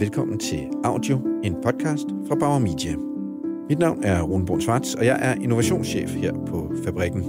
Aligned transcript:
Velkommen 0.00 0.38
til 0.38 0.68
Audio, 0.84 1.18
en 1.44 1.56
podcast 1.62 2.06
fra 2.28 2.34
Bauer 2.34 2.58
Media. 2.58 2.94
Mit 3.68 3.78
navn 3.78 4.04
er 4.04 4.22
Rune 4.22 4.46
Brun 4.46 4.60
Svarts, 4.60 4.94
og 4.94 5.06
jeg 5.06 5.18
er 5.22 5.34
innovationschef 5.34 6.14
her 6.14 6.32
på 6.46 6.72
Fabrikken. 6.84 7.24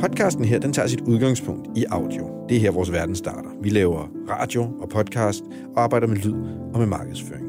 Podcasten 0.00 0.44
her, 0.44 0.58
den 0.58 0.72
tager 0.72 0.88
sit 0.88 1.00
udgangspunkt 1.00 1.78
i 1.78 1.84
audio. 1.90 2.28
Det 2.48 2.56
er 2.56 2.60
her, 2.60 2.70
vores 2.70 2.92
verden 2.92 3.14
starter. 3.14 3.50
Vi 3.62 3.68
laver 3.68 4.08
radio 4.28 4.62
og 4.80 4.88
podcast 4.88 5.44
og 5.76 5.82
arbejder 5.82 6.06
med 6.06 6.16
lyd 6.16 6.34
og 6.74 6.78
med 6.78 6.86
markedsføring. 6.86 7.46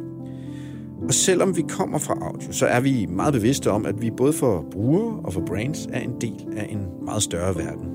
Og 1.07 1.13
selvom 1.13 1.57
vi 1.57 1.61
kommer 1.69 1.97
fra 1.97 2.17
audio, 2.21 2.51
så 2.51 2.65
er 2.65 2.79
vi 2.79 3.05
meget 3.09 3.33
bevidste 3.33 3.71
om, 3.71 3.85
at 3.85 4.01
vi 4.01 4.11
både 4.17 4.33
for 4.33 4.65
brugere 4.71 5.19
og 5.23 5.33
for 5.33 5.41
brands 5.41 5.87
er 5.93 5.99
en 5.99 6.13
del 6.21 6.47
af 6.57 6.67
en 6.69 6.85
meget 7.05 7.23
større 7.23 7.55
verden. 7.55 7.89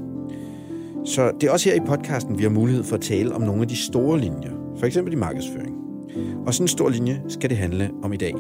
Så 1.05 1.30
det 1.41 1.46
er 1.46 1.52
også 1.52 1.68
her 1.68 1.77
i 1.77 1.86
podcasten, 1.86 2.39
vi 2.39 2.43
har 2.43 2.50
mulighed 2.50 2.84
for 2.84 2.96
at 2.96 3.02
tale 3.02 3.34
om 3.34 3.43
nogle 3.43 3.62
af 3.62 3.68
de 3.68 3.77
store 3.77 4.21
linjer, 4.21 4.52
for 4.79 4.86
eksempel 4.86 5.13
i 5.13 5.16
markedsføring. 5.16 5.83
Og 6.46 6.54
sådan 6.54 6.64
en 6.64 6.68
stor 6.68 6.89
linje 6.89 7.23
skal 7.29 7.50
det 7.50 7.59
handle 7.59 7.91
om 8.03 8.13
i 8.13 8.17
dag. 8.17 8.35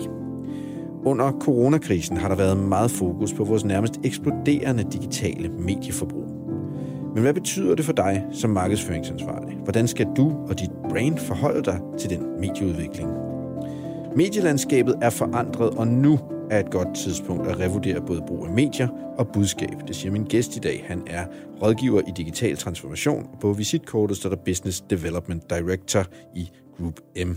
Under 1.04 1.32
coronakrisen 1.32 2.16
har 2.16 2.28
der 2.28 2.36
været 2.36 2.56
meget 2.56 2.90
fokus 2.90 3.32
på 3.32 3.44
vores 3.44 3.64
nærmest 3.64 4.00
eksploderende 4.04 4.84
digitale 4.92 5.48
medieforbrug. 5.48 6.26
Men 7.14 7.22
hvad 7.22 7.34
betyder 7.34 7.74
det 7.74 7.84
for 7.84 7.92
dig 7.92 8.24
som 8.32 8.50
markedsføringsansvarlig? 8.50 9.56
Hvordan 9.64 9.88
skal 9.88 10.06
du 10.16 10.32
og 10.48 10.58
dit 10.58 10.70
brand 10.90 11.18
forholde 11.18 11.62
dig 11.62 11.80
til 11.98 12.10
den 12.10 12.40
medieudvikling? 12.40 13.10
Medielandskabet 14.16 14.94
er 15.02 15.10
forandret, 15.10 15.70
og 15.70 15.86
nu 15.86 16.18
er 16.50 16.60
et 16.60 16.70
godt 16.70 16.94
tidspunkt 16.94 17.46
at 17.46 17.60
revurdere 17.60 18.00
både 18.06 18.22
brug 18.26 18.46
af 18.46 18.52
medier 18.52 18.88
og 19.18 19.28
budskab. 19.28 19.74
Det 19.88 19.96
siger 19.96 20.12
min 20.12 20.24
gæst 20.24 20.56
i 20.56 20.60
dag. 20.60 20.84
Han 20.86 21.02
er 21.06 21.24
rådgiver 21.62 22.00
i 22.00 22.10
digital 22.16 22.56
transformation, 22.56 23.26
og 23.32 23.38
på 23.40 23.52
visitkortet 23.52 24.16
står 24.16 24.30
der 24.30 24.36
Business 24.36 24.80
Development 24.80 25.50
Director 25.50 26.04
i 26.34 26.50
Group 26.76 26.98
M. 27.28 27.30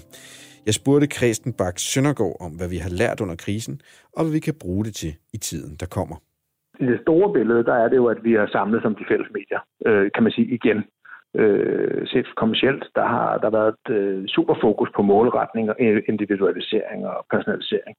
Jeg 0.68 0.73
spurgte 0.73 1.08
Kristen 1.08 1.53
Bak 1.53 1.75
Søndergaard 1.78 2.38
om, 2.45 2.52
hvad 2.58 2.70
vi 2.70 2.78
har 2.86 2.92
lært 3.02 3.22
under 3.23 3.36
krisen, 3.36 3.81
og 4.16 4.23
hvad 4.23 4.34
vi 4.34 4.39
kan 4.39 4.59
bruge 4.64 4.86
det 4.86 4.94
til 4.95 5.14
i 5.34 5.38
tiden, 5.38 5.73
der 5.81 5.86
kommer. 5.98 6.17
I 6.80 6.86
det 6.86 7.00
store 7.02 7.34
billede, 7.34 7.64
der 7.64 7.73
er 7.84 7.88
det 7.89 7.95
jo, 7.95 8.06
at 8.06 8.23
vi 8.23 8.34
har 8.34 8.48
samlet 8.48 8.81
som 8.81 8.95
de 8.95 9.06
fælles 9.09 9.30
medier, 9.38 9.61
øh, 9.86 10.11
kan 10.16 10.23
man 10.23 10.31
sige 10.31 10.48
igen. 10.48 10.80
Øh, 11.36 12.08
set 12.08 12.36
kommercielt, 12.36 12.84
der 12.95 13.06
har 13.06 13.38
der 13.38 13.50
været 13.50 13.73
et 13.73 13.94
øh, 13.95 14.28
super 14.28 14.56
fokus 14.61 14.89
på 14.95 15.02
målretning 15.02 15.70
og 15.70 15.76
individualisering 16.08 17.08
og 17.08 17.26
personalisering. 17.31 17.95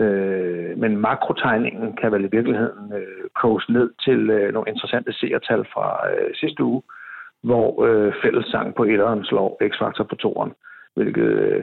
Øh, 0.00 0.78
men 0.78 0.96
makrotegningen 0.96 1.96
kan 2.00 2.12
vel 2.12 2.24
i 2.24 2.34
virkeligheden 2.36 2.92
øh, 2.92 3.24
koges 3.42 3.68
ned 3.68 3.90
til 4.04 4.30
øh, 4.30 4.52
nogle 4.52 4.70
interessante 4.70 5.12
seertal 5.12 5.64
fra 5.74 5.86
øh, 6.10 6.34
sidste 6.34 6.64
uge, 6.64 6.82
hvor 7.42 7.84
øh, 7.86 8.12
fællessang 8.22 8.74
på 8.74 8.84
etteren 8.84 9.24
slår 9.24 9.58
X-Factor 9.70 10.04
på 10.10 10.14
toeren, 10.14 10.52
hvilket, 10.94 11.30
øh, 11.46 11.62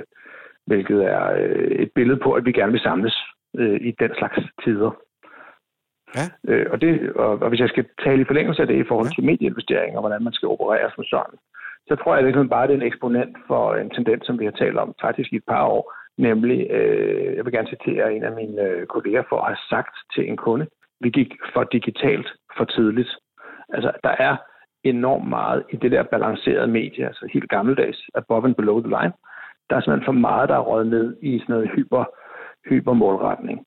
hvilket 0.66 1.06
er 1.06 1.32
øh, 1.32 1.72
et 1.84 1.92
billede 1.96 2.20
på, 2.20 2.34
at 2.34 2.46
vi 2.46 2.52
gerne 2.52 2.72
vil 2.72 2.82
samles 2.82 3.16
øh, 3.58 3.82
i 3.82 3.92
den 3.92 4.12
slags 4.18 4.40
tider. 4.64 4.92
Ja. 6.16 6.26
Øh, 6.48 6.66
og, 6.72 6.82
det, 6.82 7.14
og, 7.14 7.30
og 7.44 7.50
hvis 7.50 7.60
jeg 7.60 7.70
skal 7.70 7.86
tale 8.04 8.22
i 8.22 8.30
forlængelse 8.30 8.62
af 8.62 8.68
det 8.68 8.78
i 8.78 8.88
forhold 8.88 9.08
ja. 9.08 9.14
til 9.14 9.24
medieinvesteringer, 9.24 9.98
og 9.98 10.02
hvordan 10.02 10.24
man 10.24 10.34
skal 10.34 10.48
operere 10.48 10.92
som 10.96 11.04
sådan, 11.04 11.38
så 11.88 11.96
tror 11.96 12.16
jeg, 12.16 12.28
at 12.28 12.36
er 12.36 12.44
bare 12.44 12.68
det 12.68 12.74
er 12.74 12.78
en 12.78 12.92
eksponent 12.92 13.38
for 13.48 13.76
en 13.76 13.90
tendens, 13.90 14.26
som 14.26 14.40
vi 14.40 14.46
har 14.46 14.52
talt 14.52 14.78
om 14.78 14.96
faktisk 15.02 15.34
i 15.34 15.36
et 15.36 15.48
par 15.48 15.66
år, 15.66 15.94
nemlig, 16.18 16.72
øh, 16.72 17.36
jeg 17.36 17.46
vil 17.46 17.54
gerne 17.54 17.74
citere 17.76 18.14
en 18.14 18.24
af 18.24 18.32
mine 18.32 18.62
øh, 18.62 18.86
kolleger 18.86 19.24
for 19.30 19.38
at 19.38 19.48
have 19.48 19.64
sagt 19.70 19.96
til 20.16 20.30
en 20.30 20.38
kunde, 20.38 20.68
vi 21.02 21.10
gik 21.10 21.32
for 21.54 21.64
digitalt 21.64 22.28
for 22.58 22.66
tidligt. 22.66 23.12
Altså, 23.70 23.92
der 24.04 24.16
er 24.20 24.36
enormt 24.84 25.30
meget 25.30 25.64
i 25.70 25.76
det 25.76 25.92
der 25.92 26.04
balancerede 26.04 26.68
medie, 26.68 27.06
altså 27.06 27.30
helt 27.34 27.50
gammeldags, 27.50 28.10
above 28.16 28.46
and 28.46 28.56
below 28.56 28.80
the 28.80 28.90
line. 28.90 29.14
Der 29.70 29.76
er 29.76 29.82
simpelthen 29.82 30.06
for 30.06 30.22
meget, 30.30 30.50
der 30.50 30.56
er 30.56 30.68
røget 30.70 30.88
ned 30.88 31.18
i 31.22 31.40
sådan 31.40 31.54
noget 31.54 31.72
hyper, 31.76 32.04
hypermålretning. 32.70 33.66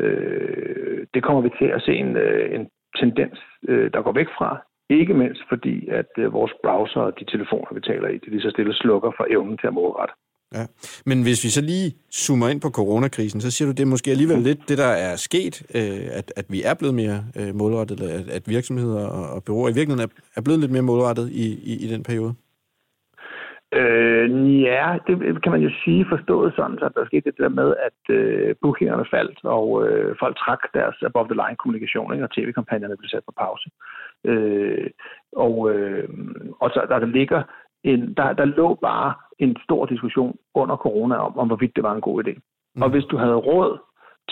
Øh, 0.00 1.06
det 1.14 1.22
kommer 1.22 1.42
vi 1.42 1.50
til 1.58 1.64
at 1.64 1.82
se 1.82 1.92
en, 1.94 2.16
øh, 2.16 2.54
en 2.54 2.68
tendens, 2.96 3.38
øh, 3.68 3.90
der 3.92 4.02
går 4.02 4.12
væk 4.12 4.28
fra. 4.38 4.58
Ikke 4.90 5.14
mindst 5.14 5.42
fordi, 5.48 5.88
at 5.88 6.10
øh, 6.18 6.32
vores 6.32 6.52
browser 6.62 7.00
og 7.00 7.20
de 7.20 7.24
telefoner, 7.24 7.74
vi 7.74 7.80
taler 7.80 8.08
i, 8.08 8.18
de 8.18 8.30
lige 8.30 8.42
så 8.42 8.50
stille 8.50 8.74
slukker 8.74 9.10
for 9.16 9.26
evnen 9.30 9.58
til 9.58 9.66
at 9.66 9.74
målrette. 9.74 10.14
Ja. 10.54 10.64
Men 11.06 11.22
hvis 11.22 11.44
vi 11.44 11.48
så 11.48 11.62
lige 11.62 11.94
zoomer 12.12 12.48
ind 12.48 12.60
på 12.60 12.70
coronakrisen, 12.70 13.40
så 13.40 13.50
siger 13.50 13.66
du, 13.66 13.72
det 13.72 13.80
er 13.80 13.94
måske 13.94 14.10
alligevel 14.10 14.38
lidt 14.38 14.68
det, 14.68 14.78
der 14.78 14.92
er 15.08 15.16
sket, 15.16 15.62
øh, 15.74 16.18
at, 16.18 16.32
at 16.36 16.46
vi 16.48 16.62
er 16.62 16.74
blevet 16.74 16.94
mere 16.94 17.18
øh, 17.38 17.54
målrettet, 17.54 18.00
eller 18.00 18.14
at, 18.14 18.28
at 18.28 18.48
virksomheder 18.48 19.06
og, 19.06 19.34
og 19.34 19.44
byråer 19.44 19.68
i 19.68 19.74
virkeligheden 19.78 20.10
er, 20.10 20.12
er 20.36 20.40
blevet 20.40 20.60
lidt 20.60 20.72
mere 20.72 20.82
målrettet 20.82 21.28
i, 21.30 21.46
i, 21.72 21.84
i 21.84 21.86
den 21.92 22.02
periode? 22.02 22.34
Øh, 23.80 24.62
ja, 24.62 24.98
det 25.06 25.42
kan 25.42 25.52
man 25.52 25.60
jo 25.60 25.70
sige 25.84 26.06
forstået 26.08 26.52
sådan, 26.56 26.78
så 26.78 26.90
der 26.94 27.06
skete 27.06 27.30
det 27.30 27.38
der 27.38 27.48
med, 27.48 27.74
at 27.88 28.14
øh, 28.16 28.54
bookingerne 28.62 29.06
faldt, 29.10 29.38
og 29.44 29.86
øh, 29.86 30.16
folk 30.18 30.36
trak 30.38 30.62
deres 30.74 30.96
above-the-line-kommunikation, 31.02 32.22
og 32.22 32.30
tv-kampagnerne 32.30 32.96
blev 32.96 33.08
sat 33.08 33.24
på 33.26 33.32
pause. 33.38 33.70
Øh, 34.24 34.90
og, 35.32 35.54
øh, 35.72 36.08
og 36.60 36.70
så 36.70 36.86
der, 36.88 36.98
der 36.98 37.06
ligger 37.06 37.42
en, 37.84 38.14
der, 38.14 38.32
der 38.32 38.44
lå 38.44 38.74
bare 38.74 39.14
en 39.38 39.56
stor 39.64 39.86
diskussion 39.86 40.36
under 40.54 40.76
corona 40.76 41.16
om, 41.16 41.38
om 41.38 41.46
hvorvidt 41.46 41.76
det 41.76 41.82
var 41.84 41.94
en 41.94 42.00
god 42.00 42.24
idé. 42.24 42.32
Mm. 42.74 42.82
Og 42.82 42.90
hvis 42.90 43.04
du 43.04 43.16
havde 43.16 43.34
råd 43.34 43.78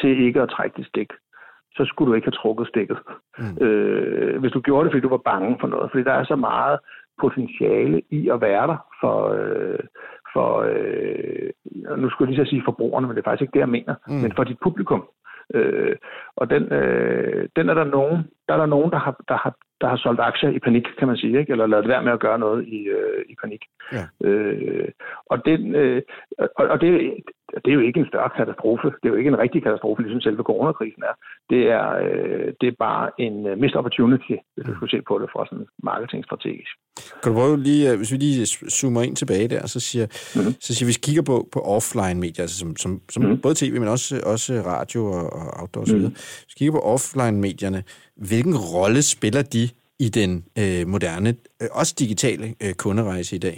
til 0.00 0.26
ikke 0.26 0.42
at 0.42 0.50
trække 0.50 0.76
dit 0.76 0.86
stik, 0.86 1.10
så 1.72 1.84
skulle 1.84 2.10
du 2.10 2.14
ikke 2.14 2.26
have 2.26 2.40
trukket 2.42 2.68
stikket. 2.68 2.98
Mm. 3.38 3.56
Øh, 3.66 4.40
hvis 4.40 4.52
du 4.52 4.60
gjorde 4.60 4.84
det, 4.84 4.92
fordi 4.92 5.02
du 5.02 5.08
var 5.08 5.30
bange 5.32 5.56
for 5.60 5.68
noget. 5.68 5.90
Fordi 5.90 6.04
der 6.04 6.12
er 6.12 6.24
så 6.24 6.36
meget 6.36 6.78
potentiale 7.20 8.02
i 8.10 8.28
at 8.28 8.40
være 8.40 8.66
der 8.66 8.76
for, 9.00 9.18
øh, 9.28 9.78
for 10.32 10.50
øh, 10.70 11.50
nu 11.98 12.10
skulle 12.10 12.28
jeg 12.28 12.36
lige 12.36 12.46
så 12.46 12.50
sige 12.50 12.62
forbrugerne, 12.64 13.06
men 13.06 13.16
det 13.16 13.22
er 13.22 13.30
faktisk 13.30 13.42
ikke 13.42 13.52
det, 13.52 13.60
jeg 13.60 13.68
mener, 13.68 13.94
mm. 14.08 14.14
men 14.14 14.32
for 14.36 14.44
dit 14.44 14.58
publikum. 14.62 15.08
Øh, 15.54 15.96
og 16.36 16.50
den, 16.50 16.62
øh, 16.72 17.48
den 17.56 17.68
er 17.68 17.74
der 17.74 17.84
nogen, 17.84 18.16
der 18.48 18.54
er 18.54 18.58
der 18.58 18.66
nogen, 18.66 18.90
der 18.90 18.98
har, 18.98 19.20
der 19.28 19.36
har, 19.36 19.54
der 19.80 19.88
har 19.88 19.96
solgt 19.96 20.20
aktier 20.20 20.50
i 20.50 20.58
panik, 20.58 20.86
kan 20.98 21.08
man 21.08 21.16
sige, 21.16 21.38
ikke? 21.40 21.52
eller 21.52 21.66
lavet 21.66 21.88
være 21.88 22.02
med 22.02 22.12
at 22.12 22.20
gøre 22.20 22.38
noget 22.38 22.68
i, 22.68 22.78
øh, 22.98 23.24
i 23.28 23.34
panik. 23.42 23.62
Ja. 23.92 24.04
Øh, 24.28 24.88
og, 25.26 25.38
den, 25.44 25.74
øh, 25.74 26.02
og, 26.38 26.64
og 26.72 26.80
det, 26.80 26.90
det 27.64 27.70
er 27.70 27.78
jo 27.78 27.86
ikke 27.88 28.00
en 28.00 28.10
større 28.12 28.30
katastrofe. 28.38 28.86
Det 29.00 29.04
er 29.04 29.12
jo 29.14 29.20
ikke 29.20 29.32
en 29.34 29.38
rigtig 29.38 29.62
katastrofe, 29.62 30.02
ligesom 30.02 30.20
selve 30.20 30.42
coronakrisen 30.42 31.02
er. 31.10 31.14
Det 31.52 31.62
er, 31.78 31.88
øh, 32.06 32.48
det 32.60 32.66
er 32.68 32.76
bare 32.78 33.04
en 33.18 33.36
uh, 33.50 33.58
missed 33.60 33.78
opportunity, 33.80 34.36
hvis 34.54 34.66
du 34.66 34.74
skulle 34.74 34.90
se 34.90 35.00
på 35.08 35.14
det 35.22 35.28
fra 35.32 35.46
sådan 35.46 35.66
marketingstrategisk. 35.82 36.74
Kan 37.22 37.32
du 37.32 37.38
prøve 37.38 37.56
lige, 37.68 37.90
øh, 37.90 37.96
hvis 37.96 38.12
vi 38.12 38.16
lige 38.16 38.46
zoomer 38.46 39.02
ind 39.02 39.16
tilbage 39.16 39.48
der, 39.48 39.66
så 39.66 39.80
siger, 39.80 40.06
mm-hmm. 40.36 40.54
så 40.64 40.70
siger 40.74 40.86
hvis 40.86 40.98
vi 40.98 41.06
kigger 41.06 41.24
på, 41.30 41.36
på 41.54 41.60
offline 41.76 42.20
medier, 42.24 42.42
altså 42.46 42.58
som, 42.62 42.76
som, 42.76 42.90
som 43.08 43.22
mm-hmm. 43.22 43.40
både 43.44 43.54
tv, 43.54 43.74
men 43.82 43.88
også, 43.96 44.14
også 44.32 44.52
radio 44.74 45.00
og, 45.18 45.24
og 45.38 45.46
outdoor 45.60 45.82
osv., 45.82 45.94
mm-hmm. 45.94 46.14
hvis 46.44 46.52
vi 46.54 46.58
kigger 46.58 46.74
på 46.78 46.82
offline 46.94 47.36
medierne, 47.46 47.80
hvilken 48.18 48.56
rolle 48.74 49.02
spiller 49.14 49.42
de 49.54 49.64
i 50.06 50.08
den 50.18 50.32
øh, 50.62 50.82
moderne, 50.94 51.30
øh, 51.62 51.68
også 51.80 51.94
digitale 51.98 52.46
øh, 52.64 52.74
kunderejse 52.82 53.36
i 53.36 53.38
dag? 53.38 53.56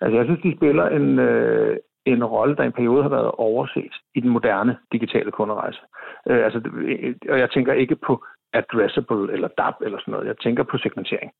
Altså, 0.00 0.16
jeg 0.16 0.24
synes, 0.26 0.40
de 0.42 0.56
spiller 0.56 0.86
en, 0.98 1.18
øh, 1.18 1.76
en 2.04 2.24
rolle, 2.24 2.56
der 2.56 2.62
i 2.62 2.66
en 2.66 2.78
periode 2.80 3.02
har 3.02 3.10
været 3.10 3.30
overset 3.30 3.94
i 4.14 4.20
den 4.20 4.30
moderne 4.30 4.76
digitale 4.92 5.30
kunderejse. 5.30 5.80
Øh, 6.28 6.44
altså, 6.44 6.58
øh, 6.74 7.14
og 7.28 7.38
jeg 7.38 7.50
tænker 7.50 7.72
ikke 7.72 7.96
på 7.96 8.24
addressable 8.52 9.32
eller 9.32 9.48
DAP 9.48 9.74
eller 9.84 9.98
sådan 9.98 10.12
noget. 10.12 10.26
Jeg 10.26 10.38
tænker 10.38 10.62
på 10.62 10.78
segmentering. 10.78 11.30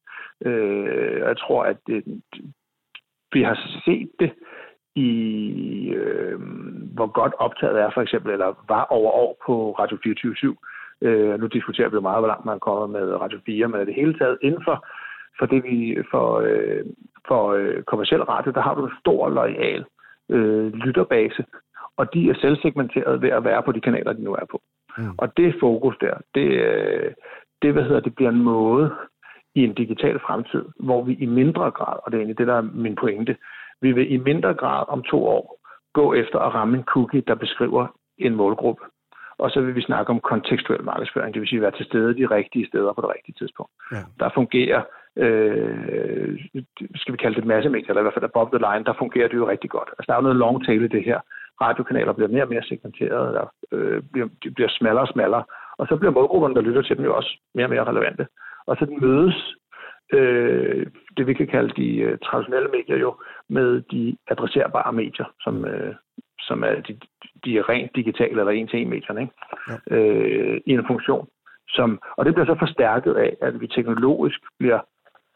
Øh, 0.46 1.18
jeg 1.18 1.36
tror, 1.38 1.62
at 1.64 1.76
det, 1.86 2.04
vi 3.32 3.42
har 3.42 3.56
set 3.84 4.10
det 4.20 4.32
i, 4.94 5.10
øh, 6.00 6.40
hvor 6.94 7.06
godt 7.06 7.34
optaget 7.38 7.80
er 7.80 7.90
for 7.94 8.02
eksempel, 8.02 8.32
eller 8.32 8.64
var 8.68 8.84
over 8.84 9.10
år 9.10 9.36
på 9.46 9.72
Radio 9.78 9.98
24 10.02 10.34
øh, 11.02 11.40
Nu 11.40 11.46
diskuterer 11.46 11.88
vi 11.88 11.94
jo 11.94 12.00
meget, 12.00 12.20
hvor 12.20 12.28
langt 12.28 12.44
man 12.44 12.54
er 12.54 12.58
kommet 12.58 12.90
med 12.90 13.20
Radio 13.20 13.38
4, 13.46 13.68
men 13.68 13.86
det 13.86 13.94
hele 13.94 14.18
taget 14.18 14.38
inden 14.42 14.62
for, 14.64 14.86
for 15.38 15.46
det 15.46 15.64
vi 15.64 15.96
for, 16.10 16.28
øh, 16.46 16.84
for 17.28 17.52
øh, 17.52 17.82
kommersiel 17.82 18.22
radio, 18.22 18.50
der 18.52 18.60
har 18.60 18.74
du 18.74 18.84
en 18.84 18.92
stor 19.00 19.28
lojal 19.28 19.84
øh, 20.28 20.72
lytterbase, 20.72 21.44
og 21.96 22.14
de 22.14 22.30
er 22.30 22.34
selvsegmenteret 22.40 23.22
ved 23.22 23.28
at 23.28 23.44
være 23.44 23.62
på 23.62 23.72
de 23.72 23.80
kanaler, 23.80 24.12
de 24.12 24.24
nu 24.24 24.32
er 24.34 24.46
på. 24.50 24.60
Mm. 24.98 25.14
Og 25.18 25.36
det 25.36 25.54
fokus 25.60 25.96
der, 26.00 26.14
det, 26.34 26.48
øh, 26.50 27.12
det, 27.62 27.72
hvad 27.72 27.82
hedder, 27.82 28.00
det 28.00 28.14
bliver 28.14 28.30
en 28.30 28.42
måde 28.42 28.94
i 29.54 29.64
en 29.64 29.74
digital 29.74 30.18
fremtid, 30.18 30.64
hvor 30.80 31.02
vi 31.04 31.14
i 31.14 31.26
mindre 31.26 31.70
grad, 31.70 31.98
og 32.02 32.12
det 32.12 32.16
er 32.16 32.20
egentlig 32.20 32.38
det, 32.38 32.46
der 32.46 32.54
er 32.54 32.70
min 32.74 32.94
pointe, 32.94 33.36
vi 33.80 33.92
vil 33.92 34.12
i 34.12 34.16
mindre 34.16 34.54
grad 34.54 34.84
om 34.88 35.02
to 35.02 35.26
år 35.26 35.58
gå 35.92 36.14
efter 36.14 36.38
at 36.38 36.54
ramme 36.54 36.78
en 36.78 36.84
cookie, 36.84 37.22
der 37.28 37.34
beskriver 37.34 37.86
en 38.18 38.34
målgruppe. 38.34 38.82
Og 39.38 39.50
så 39.50 39.60
vil 39.60 39.74
vi 39.74 39.82
snakke 39.82 40.10
om 40.10 40.20
kontekstuel 40.20 40.84
markedsføring, 40.84 41.34
det 41.34 41.40
vil 41.40 41.48
sige 41.48 41.62
være 41.62 41.76
til 41.76 41.86
stede 41.86 42.16
de 42.16 42.26
rigtige 42.26 42.66
steder 42.66 42.92
på 42.92 43.00
det 43.00 43.10
rigtige 43.16 43.36
tidspunkt. 43.38 43.72
Ja. 43.92 44.02
Der 44.20 44.30
fungerer 44.34 44.82
øh, 45.16 46.38
skal 46.94 47.12
vi 47.12 47.22
kalde 47.22 47.36
det 47.36 47.44
massemedier, 47.44 47.88
eller 47.88 48.00
i 48.00 48.06
hvert 48.06 48.14
fald 48.14 48.30
above 48.30 48.50
the 48.54 48.64
line, 48.66 48.84
der 48.84 48.94
fungerer 48.98 49.28
det 49.28 49.36
jo 49.36 49.48
rigtig 49.48 49.70
godt. 49.70 49.90
Altså, 49.98 50.06
der 50.06 50.12
er 50.12 50.20
jo 50.20 50.28
noget 50.28 50.42
long 50.44 50.66
tail 50.66 50.82
i 50.84 50.94
det 50.96 51.04
her. 51.04 51.20
Radiokanaler 51.60 52.12
bliver 52.12 52.28
mere 52.28 52.42
og 52.42 52.48
mere 52.48 52.62
segmenteret, 52.62 53.34
der 53.34 53.46
øh, 53.72 54.02
bliver, 54.12 54.28
de 54.44 54.50
bliver 54.50 54.68
smallere 54.68 55.04
og 55.04 55.12
smallere, 55.14 55.44
og 55.78 55.86
så 55.86 55.96
bliver 55.96 56.12
målgrupperne, 56.12 56.54
der 56.54 56.60
lytter 56.60 56.82
til 56.82 56.96
dem, 56.96 57.04
jo 57.04 57.16
også 57.16 57.40
mere 57.54 57.66
og 57.66 57.70
mere 57.70 57.84
relevante. 57.84 58.26
Og 58.66 58.76
så 58.76 58.84
mødes 59.00 59.54
øh, 60.12 60.86
det, 61.16 61.26
vi 61.26 61.34
kan 61.34 61.46
kalde 61.46 61.72
de 61.82 61.88
øh, 61.96 62.18
traditionelle 62.18 62.68
medier 62.68 62.96
jo 62.96 63.16
med 63.48 63.82
de 63.92 64.16
adresserbare 64.28 64.92
medier, 64.92 65.26
som, 65.40 65.64
øh, 65.64 65.94
som 66.40 66.62
er 66.62 66.74
de, 66.74 66.98
de 67.44 67.58
er 67.58 67.68
rent 67.68 67.96
digitale 67.96 68.40
eller 68.40 68.50
en-til-en-medierne, 68.50 69.20
ikke? 69.20 69.32
Ja. 69.68 69.96
Øh, 69.96 70.60
i 70.66 70.72
en 70.72 70.86
funktion. 70.86 71.28
Som, 71.68 72.02
og 72.16 72.24
det 72.24 72.34
bliver 72.34 72.46
så 72.46 72.56
forstærket 72.58 73.14
af, 73.14 73.36
at 73.40 73.60
vi 73.60 73.66
teknologisk 73.66 74.40
bliver, 74.58 74.80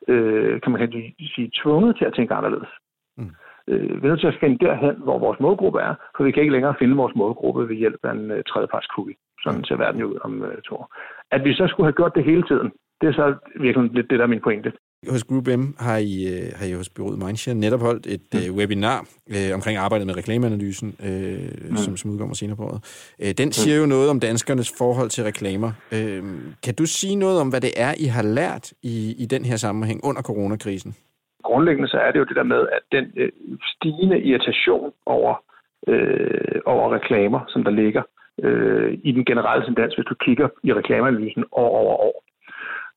øh, 0.09 0.61
kan 0.61 0.73
man 0.73 0.93
sige, 1.35 1.51
tvunget 1.63 1.97
til 1.97 2.05
at 2.05 2.15
tænke 2.15 2.35
anderledes. 2.35 2.69
Mm. 3.17 3.31
Øh, 3.69 4.03
vi 4.03 4.07
er 4.07 4.11
nødt 4.11 4.21
til 4.21 4.27
at 4.27 4.41
finde 4.41 4.67
derhen, 4.67 4.97
hvor 4.97 5.19
vores 5.19 5.41
målgruppe 5.41 5.81
er, 5.81 5.95
for 6.17 6.25
vi 6.25 6.31
kan 6.31 6.43
ikke 6.43 6.53
længere 6.53 6.75
finde 6.79 6.97
vores 6.97 7.15
målgruppe 7.15 7.69
ved 7.69 7.77
hjælp 7.77 8.01
af 8.03 8.13
en 8.13 8.31
uh, 8.31 8.39
tredjeparts 8.49 8.87
cookie. 8.87 9.17
Sådan 9.43 9.59
mm. 9.59 9.65
ser 9.65 9.77
verden 9.77 10.03
ud 10.03 10.19
om 10.25 10.43
uh, 10.43 10.63
to 10.65 10.75
år. 10.75 10.95
At 11.31 11.45
vi 11.45 11.55
så 11.55 11.67
skulle 11.69 11.87
have 11.87 11.99
gjort 12.01 12.15
det 12.15 12.25
hele 12.25 12.43
tiden, 12.43 12.73
det 13.01 13.09
er 13.09 13.13
så 13.13 13.35
virkelig 13.61 13.93
lidt 13.93 14.11
det, 14.11 14.19
der 14.19 14.25
er 14.25 14.35
min 14.35 14.41
pointe. 14.41 14.73
Hos 15.11 15.25
Group 15.25 15.47
M 15.61 15.63
har 15.79 15.99
I, 15.99 16.15
øh, 16.33 16.49
har 16.59 16.67
I 16.67 16.73
hos 16.73 16.89
Byrådet 16.89 17.19
Mindshare 17.25 17.55
netop 17.55 17.81
holdt 17.81 18.07
et 18.07 18.27
mm. 18.33 18.39
øh, 18.41 18.57
webinar 18.59 19.01
øh, 19.35 19.51
omkring 19.55 19.77
arbejdet 19.79 20.07
med 20.07 20.17
reklameanalysen, 20.17 20.89
øh, 21.09 21.71
mm. 21.71 21.77
som, 21.77 21.97
som 21.97 22.11
udkommer 22.11 22.35
senere 22.35 22.57
på 22.57 22.65
året. 22.71 22.81
Øh, 23.23 23.33
den 23.41 23.53
siger 23.53 23.77
jo 23.81 23.87
noget 23.87 24.11
om 24.11 24.21
danskernes 24.21 24.71
forhold 24.79 25.11
til 25.11 25.25
reklamer. 25.25 25.71
Øh, 25.97 26.23
kan 26.65 26.75
du 26.81 26.87
sige 26.87 27.17
noget 27.17 27.41
om, 27.41 27.49
hvad 27.49 27.61
det 27.67 27.73
er, 27.87 27.93
I 28.05 28.07
har 28.17 28.23
lært 28.39 28.73
i, 28.83 28.97
i 29.23 29.27
den 29.35 29.45
her 29.45 29.57
sammenhæng 29.57 30.01
under 30.09 30.23
coronakrisen? 30.23 30.93
Grundlæggende 31.49 31.89
så 31.89 31.99
er 32.07 32.11
det 32.13 32.19
jo 32.19 32.25
det 32.25 32.37
der 32.37 32.49
med, 32.55 32.63
at 32.77 32.83
den 32.93 33.05
øh, 33.17 33.33
stigende 33.73 34.19
irritation 34.29 34.93
over, 35.07 35.35
øh, 35.89 36.61
over 36.67 36.95
reklamer, 36.95 37.41
som 37.49 37.65
der 37.65 37.71
ligger 37.71 38.03
øh, 38.43 38.99
i 39.09 39.13
den 39.13 39.25
generelle 39.25 39.65
tendens, 39.65 39.95
hvis 39.95 40.07
du 40.07 40.15
kigger 40.27 40.49
i 40.63 40.73
reklameanalysen 40.73 41.45
år 41.53 41.71
over 41.83 41.95
år, 42.09 42.25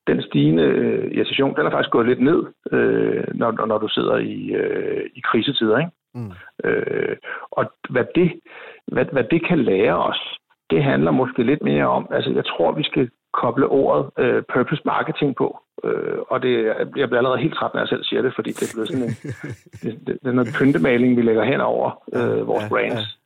den 0.07 0.21
stigende 0.21 0.63
øh, 0.63 1.11
irritation, 1.11 1.55
den 1.55 1.65
er 1.65 1.71
faktisk 1.71 1.91
gået 1.91 2.07
lidt 2.07 2.21
ned, 2.21 2.43
øh, 2.71 3.23
når, 3.33 3.65
når 3.65 3.77
du 3.77 3.87
sidder 3.87 4.17
i, 4.17 4.51
øh, 4.53 5.09
i 5.15 5.19
krisetider. 5.19 5.77
Ikke? 5.77 5.91
Mm. 6.15 6.31
Øh, 6.63 7.15
og 7.51 7.65
hvad 7.89 8.05
det, 8.15 8.39
hvad, 8.87 9.05
hvad 9.11 9.23
det 9.23 9.47
kan 9.47 9.59
lære 9.59 10.03
os, 10.03 10.21
det 10.69 10.83
handler 10.83 11.11
måske 11.11 11.43
lidt 11.43 11.63
mere 11.63 11.85
om, 11.85 12.07
altså 12.11 12.31
jeg 12.31 12.45
tror, 12.45 12.71
vi 12.71 12.83
skal 12.83 13.09
koble 13.33 13.67
ordet 13.67 14.11
øh, 14.19 14.43
purpose 14.53 14.81
marketing 14.85 15.35
på. 15.35 15.59
Øh, 15.83 16.17
og 16.27 16.41
det, 16.41 16.65
jeg 16.95 17.07
bliver 17.07 17.17
allerede 17.17 17.41
helt 17.41 17.55
træt, 17.55 17.73
når 17.73 17.81
jeg 17.81 17.87
selv 17.87 18.03
siger 18.03 18.21
det, 18.21 18.33
fordi 18.35 18.51
det 18.51 18.71
bliver 18.73 18.85
sådan 18.85 19.03
en, 19.03 19.15
det, 19.83 20.07
det, 20.07 20.17
det 20.21 20.27
er 20.29 20.31
noget 20.31 20.55
pyntemaling, 20.59 21.17
vi 21.17 21.21
lægger 21.21 21.43
hen 21.43 21.61
over 21.61 21.87
øh, 22.15 22.47
vores 22.47 22.69
brands. 22.69 23.19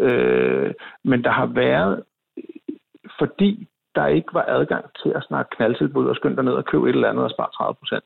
Øh, 0.00 0.74
men 1.04 1.24
der 1.24 1.30
har 1.30 1.46
været, 1.46 2.02
fordi 3.18 3.68
der 3.94 4.06
ikke 4.06 4.28
var 4.32 4.44
adgang 4.48 4.84
til 5.02 5.12
at 5.16 5.24
snakke 5.28 5.56
knaldtilbud 5.56 6.06
og 6.06 6.16
skynde 6.16 6.36
dig 6.36 6.44
ned 6.44 6.52
og 6.52 6.64
købe 6.64 6.88
et 6.88 6.94
eller 6.94 7.10
andet 7.10 7.24
og 7.24 7.30
spare 7.30 7.50
30 7.56 7.74
procent 7.74 8.04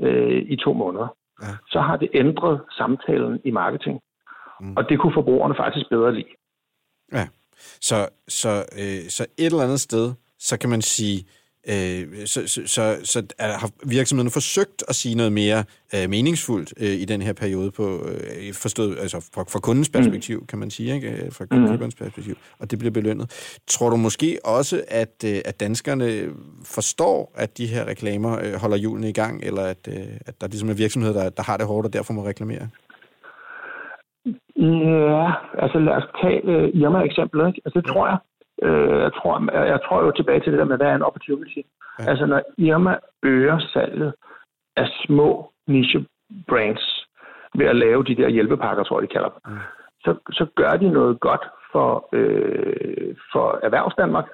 øh, 0.00 0.42
i 0.48 0.56
to 0.56 0.72
måneder. 0.72 1.08
Ja. 1.42 1.52
Så 1.70 1.80
har 1.80 1.96
det 1.96 2.08
ændret 2.14 2.60
samtalen 2.78 3.40
i 3.44 3.50
marketing. 3.50 4.00
Mm. 4.60 4.76
Og 4.76 4.88
det 4.88 5.00
kunne 5.00 5.14
forbrugerne 5.14 5.54
faktisk 5.54 5.86
bedre 5.90 6.14
lide. 6.14 6.34
Ja, 7.12 7.28
så, 7.80 8.08
så, 8.28 8.48
øh, 8.82 9.08
så 9.08 9.26
et 9.38 9.46
eller 9.46 9.62
andet 9.62 9.80
sted, 9.80 10.14
så 10.38 10.58
kan 10.58 10.70
man 10.70 10.82
sige, 10.82 11.26
Øh, 11.72 12.26
så, 12.26 12.48
så, 12.48 12.60
så, 12.66 12.96
så 13.04 13.22
har 13.38 13.70
virksomheden 13.86 14.30
forsøgt 14.30 14.84
at 14.88 14.94
sige 14.94 15.14
noget 15.14 15.32
mere 15.32 15.64
øh, 15.94 16.10
meningsfuldt 16.10 16.74
øh, 16.80 16.88
i 17.02 17.04
den 17.04 17.22
her 17.22 17.32
periode 17.32 17.70
på 17.70 17.86
øh, 18.08 18.52
forstået 18.62 18.98
altså 18.98 19.30
fra, 19.34 19.42
fra 19.42 19.60
kundens 19.60 19.88
perspektiv, 19.88 20.38
mm. 20.40 20.46
kan 20.46 20.58
man 20.58 20.70
sige, 20.70 20.94
ikke? 20.94 21.08
Øh, 21.10 21.32
fra 21.32 21.44
mm. 21.50 21.68
køberens 21.68 21.94
perspektiv, 21.94 22.34
og 22.60 22.70
det 22.70 22.78
bliver 22.78 22.92
belønnet. 22.92 23.26
Tror 23.68 23.90
du 23.90 23.96
måske 23.96 24.38
også, 24.44 24.84
at, 24.88 25.24
øh, 25.26 25.38
at 25.44 25.60
danskerne 25.60 26.06
forstår, 26.64 27.32
at 27.34 27.58
de 27.58 27.66
her 27.66 27.84
reklamer 27.84 28.32
øh, 28.44 28.54
holder 28.60 28.76
hjulene 28.76 29.08
i 29.08 29.12
gang, 29.12 29.44
eller 29.44 29.62
at, 29.62 29.88
øh, 29.88 30.06
at 30.26 30.40
der 30.40 30.46
ligesom 30.46 30.68
er 30.68 30.74
virksomheder, 30.74 31.22
der, 31.22 31.30
der 31.30 31.42
har 31.42 31.56
det 31.56 31.66
hårdt 31.66 31.86
og 31.86 31.92
derfor 31.92 32.12
må 32.12 32.26
reklamere? 32.26 32.68
Ja, 34.56 35.32
altså 35.62 35.78
lad 35.78 35.92
os 35.92 36.08
tage 36.22 36.40
øh, 36.44 36.68
Irma-eksemplet. 36.74 37.46
Ikke? 37.48 37.60
Altså 37.64 37.80
det 37.80 37.86
tror 37.92 38.06
jeg. 38.08 38.18
Øh, 38.62 39.00
jeg, 39.00 39.12
tror, 39.12 39.52
jeg, 39.52 39.68
jeg 39.68 39.80
tror 39.84 40.04
jo 40.04 40.10
tilbage 40.10 40.40
til 40.40 40.52
det 40.52 40.58
der 40.58 40.64
med, 40.64 40.76
hvad 40.76 40.86
er 40.86 40.94
en 40.94 41.08
opportunity? 41.10 41.58
Ja. 41.98 42.04
Altså 42.10 42.26
når 42.26 42.42
Irma 42.58 42.98
øger 43.22 43.58
salget 43.58 44.14
af 44.76 44.88
små 45.06 45.52
niche 45.66 46.06
brands 46.48 47.06
ved 47.54 47.66
at 47.66 47.76
lave 47.76 48.04
de 48.04 48.16
der 48.16 48.28
hjælpepakker, 48.28 48.84
tror 48.84 49.00
jeg, 49.00 49.08
de 49.08 49.12
kalder 49.12 49.28
dem, 49.28 49.52
mm. 49.52 49.58
så, 50.00 50.14
så 50.30 50.46
gør 50.54 50.76
de 50.76 50.90
noget 50.90 51.20
godt 51.20 51.44
for, 51.72 52.08
øh, 52.12 53.16
for 53.32 53.60
Erhvervsdanmark, 53.62 54.28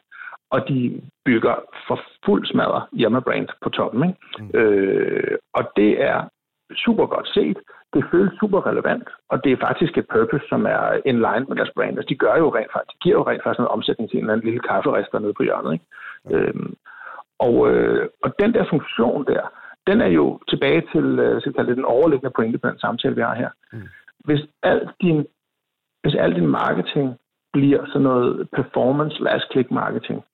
og 0.50 0.68
de 0.68 1.02
bygger 1.24 1.54
for 1.86 2.00
fuld 2.24 2.46
smadre 2.46 2.86
Irma-brand 2.92 3.48
på 3.62 3.68
toppen. 3.68 4.02
Ikke? 4.08 4.18
Mm. 4.38 4.58
Øh, 4.60 5.38
og 5.54 5.72
det 5.76 6.02
er 6.02 6.28
super 6.74 7.06
godt 7.06 7.28
set 7.28 7.58
det 7.94 8.04
føles 8.10 8.32
super 8.40 8.66
relevant, 8.66 9.08
og 9.28 9.44
det 9.44 9.52
er 9.52 9.64
faktisk 9.66 9.98
et 9.98 10.08
purpose, 10.08 10.44
som 10.48 10.66
er 10.66 10.82
in 11.10 11.18
line 11.26 11.46
med 11.48 11.56
deres 11.56 11.74
brand. 11.76 11.98
Altså, 11.98 12.08
de 12.08 12.22
gør 12.24 12.36
jo 12.36 12.48
rent 12.56 12.72
faktisk, 12.72 12.92
de 12.92 13.02
giver 13.02 13.16
jo 13.18 13.26
rent 13.28 13.42
faktisk 13.42 13.58
noget 13.58 13.76
omsætning 13.76 14.10
til 14.10 14.16
en 14.16 14.22
eller 14.22 14.32
anden 14.32 14.46
lille 14.46 14.60
kafferester 14.68 15.18
nede 15.18 15.34
på 15.34 15.42
hjørnet. 15.42 15.72
Ikke? 15.72 15.86
Ja. 16.30 16.36
Øhm, 16.36 16.74
og, 17.46 17.54
øh, 17.70 18.08
og 18.24 18.34
den 18.40 18.54
der 18.54 18.64
funktion 18.70 19.26
der, 19.26 19.42
den 19.86 20.00
er 20.00 20.06
jo 20.18 20.40
tilbage 20.48 20.82
til, 20.92 21.06
øh, 21.18 21.42
så 21.42 21.64
det, 21.68 21.76
den 21.76 21.84
overliggende 21.84 22.34
pointe 22.36 22.58
på 22.58 22.68
den 22.68 22.78
samtale, 22.78 23.14
vi 23.14 23.22
har 23.22 23.34
her. 23.34 23.50
Mm. 23.72 23.88
Hvis 24.24 24.42
al 24.62 24.88
din, 25.00 25.26
hvis 26.02 26.14
al 26.14 26.34
din 26.34 26.46
marketing 26.46 27.18
bliver 27.52 27.86
sådan 27.86 28.02
noget 28.02 28.48
performance 28.52 29.22
last 29.22 29.44
click 29.52 29.70
marketing, 29.70 30.24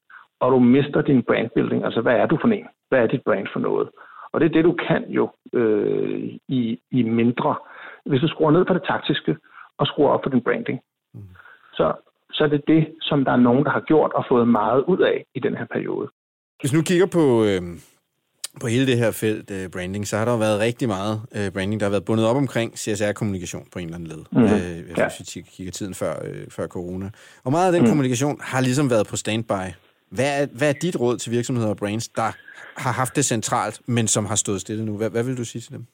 og 0.41 0.53
du 0.53 0.59
mister 0.59 1.01
din 1.03 1.23
brandbuilding, 1.23 1.85
altså 1.85 2.01
hvad 2.01 2.17
er 2.17 2.27
du 2.27 2.39
for 2.41 2.49
en? 2.49 2.67
Hvad 2.89 2.99
er 3.03 3.07
dit 3.07 3.23
brand 3.25 3.47
for 3.53 3.61
noget? 3.61 3.89
Og 4.39 4.43
det 4.43 4.49
er 4.49 4.57
det, 4.59 4.65
du 4.65 4.77
kan 4.89 5.03
jo 5.09 5.25
øh, 5.53 6.39
i, 6.49 6.81
i 6.91 7.03
mindre. 7.03 7.57
Hvis 8.07 8.21
du 8.21 8.29
skruer 8.29 8.51
ned 8.51 8.65
på 8.65 8.75
det 8.75 8.83
taktiske 8.83 9.37
og 9.79 9.87
skruer 9.87 10.11
op 10.11 10.21
for 10.23 10.31
din 10.31 10.43
branding, 10.47 10.79
mm. 11.15 11.21
så, 11.73 11.87
så 12.33 12.45
er 12.45 12.49
det 12.49 12.63
det, 12.67 12.83
som 13.01 13.25
der 13.25 13.33
er 13.33 13.37
nogen, 13.49 13.65
der 13.65 13.71
har 13.71 13.81
gjort 13.81 14.13
og 14.13 14.25
fået 14.29 14.49
meget 14.49 14.85
ud 14.89 14.99
af 14.99 15.25
i 15.35 15.41
den 15.41 15.55
her 15.57 15.67
periode. 15.73 16.09
Hvis 16.61 16.73
nu 16.73 16.83
kigger 16.83 17.07
på, 17.07 17.25
øh, 17.45 17.63
på 18.61 18.67
hele 18.67 18.87
det 18.87 18.99
her 18.99 19.11
felt 19.11 19.51
øh, 19.51 19.71
branding, 19.71 20.07
så 20.07 20.17
har 20.17 20.25
der 20.25 20.39
været 20.39 20.61
rigtig 20.61 20.89
meget 20.89 21.17
øh, 21.37 21.53
branding, 21.53 21.81
der 21.81 21.87
har 21.87 21.91
været 21.91 22.05
bundet 22.05 22.27
op 22.27 22.37
omkring 22.37 22.79
CSR-kommunikation 22.79 23.67
på 23.73 23.79
en 23.79 23.85
eller 23.85 23.99
anden 23.99 24.09
led. 24.09 24.23
Mm. 24.33 24.43
Øh, 24.43 24.85
hvis 24.87 24.99
ja. 24.99 25.09
vi 25.35 25.43
kigger 25.57 25.73
tiden 25.73 25.95
før, 25.95 26.13
øh, 26.25 26.45
før 26.51 26.67
corona. 26.67 27.11
Og 27.45 27.51
meget 27.53 27.67
af 27.67 27.73
den 27.73 27.83
mm. 27.83 27.89
kommunikation 27.89 28.37
har 28.41 28.61
ligesom 28.61 28.91
været 28.91 29.07
på 29.11 29.17
standby 29.17 29.69
hvad 30.17 30.31
er, 30.39 30.47
hvad 30.59 30.69
er 30.73 30.79
dit 30.83 31.01
råd 31.01 31.17
til 31.17 31.33
virksomheder 31.33 31.71
og 31.71 31.77
brands, 31.77 32.09
der 32.09 32.31
har 32.85 32.93
haft 33.01 33.17
det 33.17 33.25
centralt, 33.25 33.77
men 33.97 34.07
som 34.07 34.25
har 34.27 34.39
stået 34.45 34.61
stille 34.61 34.85
nu? 34.85 34.97
Hvad, 34.97 35.11
hvad 35.11 35.25
vil 35.25 35.37
du 35.37 35.45
sige 35.45 35.63
til 35.63 35.73
dem? 35.77 35.85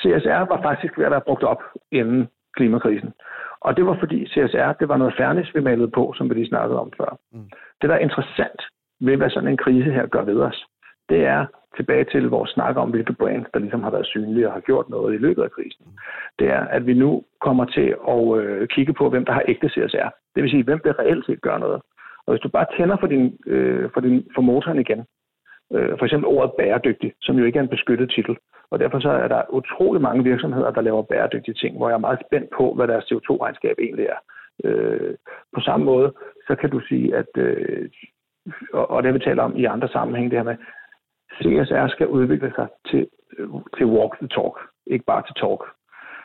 CSR 0.00 0.42
var 0.52 0.60
faktisk 0.62 0.98
ved 0.98 1.04
at 1.04 1.10
være 1.10 1.26
brugt 1.28 1.42
op 1.42 1.62
inden 1.92 2.28
klimakrisen. 2.56 3.12
Og 3.60 3.76
det 3.76 3.86
var 3.86 3.96
fordi 3.98 4.26
CSR, 4.26 4.72
det 4.80 4.88
var 4.88 4.96
noget 4.96 5.14
fairness, 5.18 5.54
vi 5.54 5.60
malede 5.60 5.90
på, 5.98 6.12
som 6.16 6.28
vi 6.30 6.34
lige 6.34 6.48
snakkede 6.48 6.80
om 6.80 6.92
før. 6.96 7.18
Mm. 7.32 7.48
Det, 7.80 7.88
der 7.88 7.94
er 7.94 8.06
interessant 8.08 8.60
ved, 9.00 9.16
hvad 9.16 9.30
sådan 9.30 9.48
en 9.48 9.62
krise 9.64 9.90
her 9.90 10.06
gør 10.06 10.24
ved 10.24 10.38
os, 10.40 10.64
det 11.08 11.20
er 11.24 11.46
tilbage 11.76 12.04
til 12.04 12.28
vores 12.28 12.50
snak 12.50 12.76
om, 12.76 12.90
hvilke 12.90 13.12
brands, 13.12 13.48
der 13.54 13.58
ligesom 13.60 13.82
har 13.82 13.90
været 13.90 14.06
synlige 14.06 14.48
og 14.48 14.52
har 14.52 14.60
gjort 14.60 14.88
noget 14.88 15.14
i 15.14 15.18
løbet 15.18 15.42
af 15.42 15.50
krisen. 15.50 15.84
Mm. 15.86 15.98
Det 16.38 16.46
er, 16.48 16.60
at 16.76 16.86
vi 16.86 16.94
nu 16.94 17.24
kommer 17.40 17.64
til 17.64 17.88
at 18.14 18.38
øh, 18.40 18.68
kigge 18.68 18.92
på, 18.92 19.10
hvem 19.10 19.24
der 19.24 19.32
har 19.32 19.42
ægte 19.48 19.68
CSR. 19.68 20.08
Det 20.34 20.42
vil 20.42 20.50
sige, 20.50 20.64
hvem 20.64 20.80
der 20.84 20.98
reelt 20.98 21.26
set 21.26 21.40
gør 21.40 21.58
noget. 21.58 21.82
Og 22.26 22.32
hvis 22.32 22.40
du 22.40 22.48
bare 22.48 22.66
tænder 22.78 22.96
for, 23.00 23.06
din, 23.06 23.38
øh, 23.46 23.90
for, 23.94 24.00
din, 24.00 24.26
for 24.34 24.42
motoren 24.42 24.80
igen, 24.80 25.04
øh, 25.74 25.98
for 25.98 26.04
eksempel 26.04 26.26
ordet 26.26 26.52
bæredygtig, 26.58 27.12
som 27.20 27.38
jo 27.38 27.44
ikke 27.44 27.58
er 27.58 27.62
en 27.62 27.76
beskyttet 27.76 28.10
titel, 28.10 28.36
og 28.70 28.78
derfor 28.78 28.98
så 29.00 29.10
er 29.10 29.28
der 29.28 29.52
utrolig 29.52 30.02
mange 30.02 30.24
virksomheder, 30.24 30.70
der 30.70 30.80
laver 30.80 31.02
bæredygtige 31.02 31.54
ting, 31.54 31.76
hvor 31.76 31.88
jeg 31.88 31.94
er 31.94 32.06
meget 32.06 32.22
spændt 32.26 32.50
på, 32.56 32.74
hvad 32.74 32.88
deres 32.88 33.04
CO2-regnskab 33.12 33.76
egentlig 33.78 34.06
er. 34.06 34.18
Øh, 34.64 35.14
på 35.54 35.60
samme 35.60 35.86
måde, 35.86 36.12
så 36.46 36.54
kan 36.54 36.70
du 36.70 36.80
sige, 36.80 37.16
at, 37.16 37.30
øh, 37.36 37.90
og, 38.72 38.90
og 38.90 39.02
det 39.02 39.14
vi 39.14 39.18
taler 39.18 39.42
om 39.42 39.56
i 39.56 39.64
andre 39.64 39.88
sammenhænge, 39.88 40.30
det 40.30 40.38
her 40.38 40.44
med, 40.44 40.56
CSR 41.34 41.88
skal 41.88 42.06
udvikle 42.06 42.52
sig 42.56 42.68
til, 42.90 43.06
til 43.76 43.86
walk 43.86 44.18
the 44.18 44.28
talk, 44.28 44.56
ikke 44.86 45.04
bare 45.04 45.22
til 45.22 45.34
talk. 45.34 45.62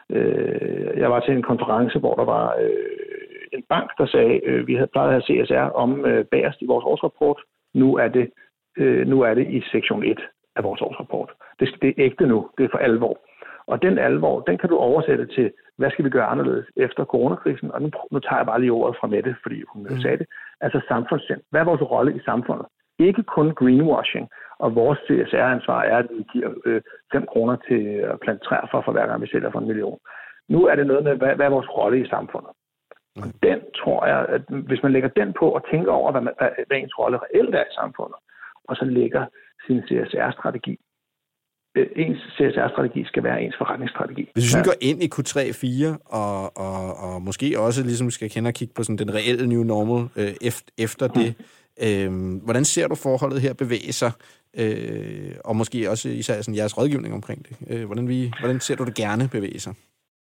Øh, 0.09 0.99
jeg 0.99 1.11
var 1.11 1.19
til 1.19 1.33
en 1.33 1.43
konference, 1.43 1.99
hvor 1.99 2.15
der 2.15 2.25
var 2.25 2.55
øh, 2.61 3.10
en 3.51 3.63
bank, 3.69 3.89
der 3.97 4.05
sagde, 4.05 4.45
øh, 4.45 4.67
vi 4.67 4.75
havde 4.75 4.93
plejet 4.93 5.07
at 5.07 5.13
have 5.13 5.45
CSR 5.45 5.75
om 5.83 6.05
øh, 6.05 6.25
bagerst 6.25 6.61
i 6.61 6.65
vores 6.65 6.85
årsrapport. 6.85 7.39
Nu 7.73 7.97
er 7.97 8.07
det, 8.07 8.29
øh, 8.77 9.07
nu 9.07 9.21
er 9.21 9.33
det 9.33 9.47
i 9.47 9.61
sektion 9.71 10.03
1 10.03 10.19
af 10.55 10.63
vores 10.63 10.81
årsrapport. 10.81 11.31
Det, 11.59 11.69
det 11.81 11.89
er 11.89 11.93
ægte 11.97 12.25
nu. 12.25 12.49
Det 12.57 12.63
er 12.63 12.69
for 12.71 12.77
alvor. 12.77 13.17
Og 13.67 13.81
den 13.81 13.97
alvor, 13.97 14.41
den 14.41 14.57
kan 14.57 14.69
du 14.69 14.77
oversætte 14.77 15.25
til, 15.25 15.51
hvad 15.77 15.91
skal 15.91 16.05
vi 16.05 16.09
gøre 16.09 16.25
anderledes 16.25 16.65
efter 16.75 17.05
coronakrisen? 17.05 17.71
Og 17.71 17.81
nu, 17.81 17.89
nu 18.11 18.19
tager 18.19 18.37
jeg 18.37 18.45
bare 18.45 18.59
lige 18.59 18.71
ordet 18.71 18.97
fra 18.99 19.07
Mette, 19.07 19.35
fordi 19.43 19.63
hun 19.73 19.81
mm. 19.83 20.01
sagde 20.01 20.17
det. 20.17 20.27
Altså 20.61 20.81
samfundssind. 20.87 21.41
Hvad 21.49 21.61
er 21.61 21.65
vores 21.65 21.81
rolle 21.81 22.15
i 22.15 22.19
samfundet? 22.19 22.65
Ikke 22.99 23.23
kun 23.23 23.53
greenwashing, 23.59 24.29
og 24.59 24.75
vores 24.75 24.99
CSR-ansvar 24.99 25.81
er, 25.83 25.97
at 25.97 26.07
vi 26.17 26.23
giver 26.33 26.49
øh, 26.65 26.81
5 27.11 27.25
kroner 27.25 27.55
til 27.67 27.81
at 28.11 28.19
plante 28.19 28.43
træer 28.45 28.67
for, 28.71 28.81
for 28.85 28.91
hver 28.91 29.07
gang 29.07 29.21
vi 29.21 29.27
sælger 29.27 29.51
for 29.51 29.59
en 29.59 29.67
million. 29.67 29.99
Nu 30.49 30.65
er 30.65 30.75
det 30.75 30.87
noget 30.87 31.03
med, 31.03 31.15
hvad, 31.15 31.35
hvad 31.35 31.45
er 31.45 31.55
vores 31.57 31.69
rolle 31.77 32.01
i 32.01 32.07
samfundet? 32.07 32.50
Og 33.15 33.27
den 33.43 33.59
tror 33.81 34.05
jeg, 34.05 34.25
at 34.35 34.43
hvis 34.69 34.83
man 34.83 34.91
lægger 34.91 35.09
den 35.09 35.33
på 35.39 35.49
og 35.57 35.61
tænker 35.71 35.91
over, 35.91 36.11
hvad, 36.11 36.21
man, 36.21 36.33
hvad 36.67 36.77
ens 36.77 36.99
rolle 36.99 37.17
reelt 37.25 37.55
er 37.55 37.63
i 37.63 37.73
samfundet, 37.79 38.19
og 38.69 38.75
så 38.75 38.85
lægger 38.85 39.25
sin 39.67 39.81
CSR-strategi 39.87 40.79
øh, 41.77 41.87
ens 41.95 42.19
CSR-strategi 42.35 43.05
skal 43.05 43.23
være 43.23 43.41
ens 43.41 43.55
forretningsstrategi. 43.57 44.29
Hvis 44.33 44.55
vi 44.55 44.57
ja. 44.57 44.63
går 44.63 44.73
ind 44.81 45.03
i 45.03 45.09
Q3-4 45.15 45.97
og, 46.05 46.57
og, 46.57 46.97
og 46.97 47.21
måske 47.21 47.59
også 47.59 47.83
ligesom 47.83 48.11
skal 48.11 48.29
kende 48.29 48.47
og 48.47 48.53
kigge 48.53 48.73
på 48.73 48.83
sådan 48.83 48.97
den 48.97 49.13
reelle 49.13 49.47
new 49.47 49.63
normal 49.63 50.09
øh, 50.15 50.33
efter, 50.41 50.71
efter 50.77 51.07
mm. 51.07 51.13
det, 51.13 51.29
øh, 51.85 52.43
hvordan 52.43 52.65
ser 52.65 52.87
du 52.87 52.95
forholdet 52.95 53.41
her 53.41 53.53
bevæge 53.53 53.93
sig? 53.93 54.11
Øh, 54.57 55.35
og 55.45 55.55
måske 55.55 55.89
også 55.89 56.09
især 56.09 56.41
sådan 56.41 56.55
jeres 56.55 56.77
rådgivning 56.77 57.13
omkring 57.13 57.45
det. 57.47 57.57
Øh, 57.69 57.85
hvordan, 57.85 58.07
vi, 58.07 58.31
hvordan 58.39 58.59
ser 58.59 58.75
du 58.75 58.83
det 58.85 58.95
gerne 58.95 59.29
bevæge 59.31 59.59
sig? 59.59 59.73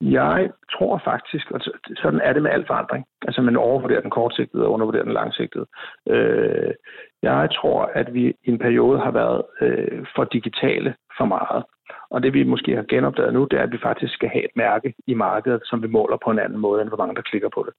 Jeg 0.01 0.51
tror 0.71 1.01
faktisk, 1.05 1.51
og 1.51 1.59
sådan 1.95 2.21
er 2.23 2.33
det 2.33 2.41
med 2.43 2.51
al 2.51 2.67
forandring, 2.67 3.05
altså 3.27 3.41
man 3.41 3.57
overvurderer 3.57 4.01
den 4.01 4.09
kortsigtede 4.09 4.65
og 4.65 4.71
undervurderer 4.71 5.03
den 5.03 5.13
langsigtede. 5.13 5.65
Øh, 6.09 6.73
jeg 7.21 7.49
tror, 7.51 7.91
at 7.93 8.13
vi 8.13 8.27
i 8.27 8.49
en 8.49 8.59
periode 8.59 8.99
har 8.99 9.11
været 9.11 9.43
øh, 9.61 10.05
for 10.15 10.23
digitale 10.23 10.95
for 11.17 11.25
meget. 11.25 11.63
Og 12.09 12.23
det 12.23 12.33
vi 12.33 12.43
måske 12.43 12.75
har 12.75 12.83
genopdaget 12.83 13.33
nu, 13.33 13.47
det 13.51 13.59
er, 13.59 13.63
at 13.63 13.71
vi 13.71 13.77
faktisk 13.83 14.13
skal 14.13 14.29
have 14.29 14.43
et 14.43 14.55
mærke 14.55 14.93
i 15.07 15.13
markedet, 15.13 15.61
som 15.65 15.83
vi 15.83 15.87
måler 15.87 16.17
på 16.23 16.31
en 16.31 16.39
anden 16.39 16.59
måde, 16.59 16.81
end 16.81 16.89
hvor 16.89 16.97
mange 16.97 17.15
der 17.15 17.21
klikker 17.21 17.49
på 17.49 17.67
det. 17.67 17.73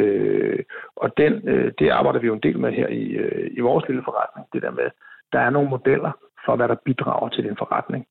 Øh, 0.00 0.58
og 0.96 1.16
den, 1.16 1.48
øh, 1.48 1.72
det 1.78 1.88
arbejder 1.88 2.20
vi 2.20 2.26
jo 2.26 2.34
en 2.34 2.42
del 2.42 2.58
med 2.58 2.72
her 2.72 2.88
i, 2.88 3.04
øh, 3.04 3.50
i 3.56 3.60
vores 3.60 3.84
lille 3.88 4.02
forretning. 4.04 4.46
Det 4.52 4.62
der 4.62 4.70
med, 4.70 4.90
der 5.32 5.40
er 5.40 5.50
nogle 5.50 5.70
modeller 5.70 6.12
for, 6.44 6.56
hvad 6.56 6.68
der 6.68 6.84
bidrager 6.84 7.28
til 7.28 7.44
din 7.44 7.56
forretning, 7.56 8.06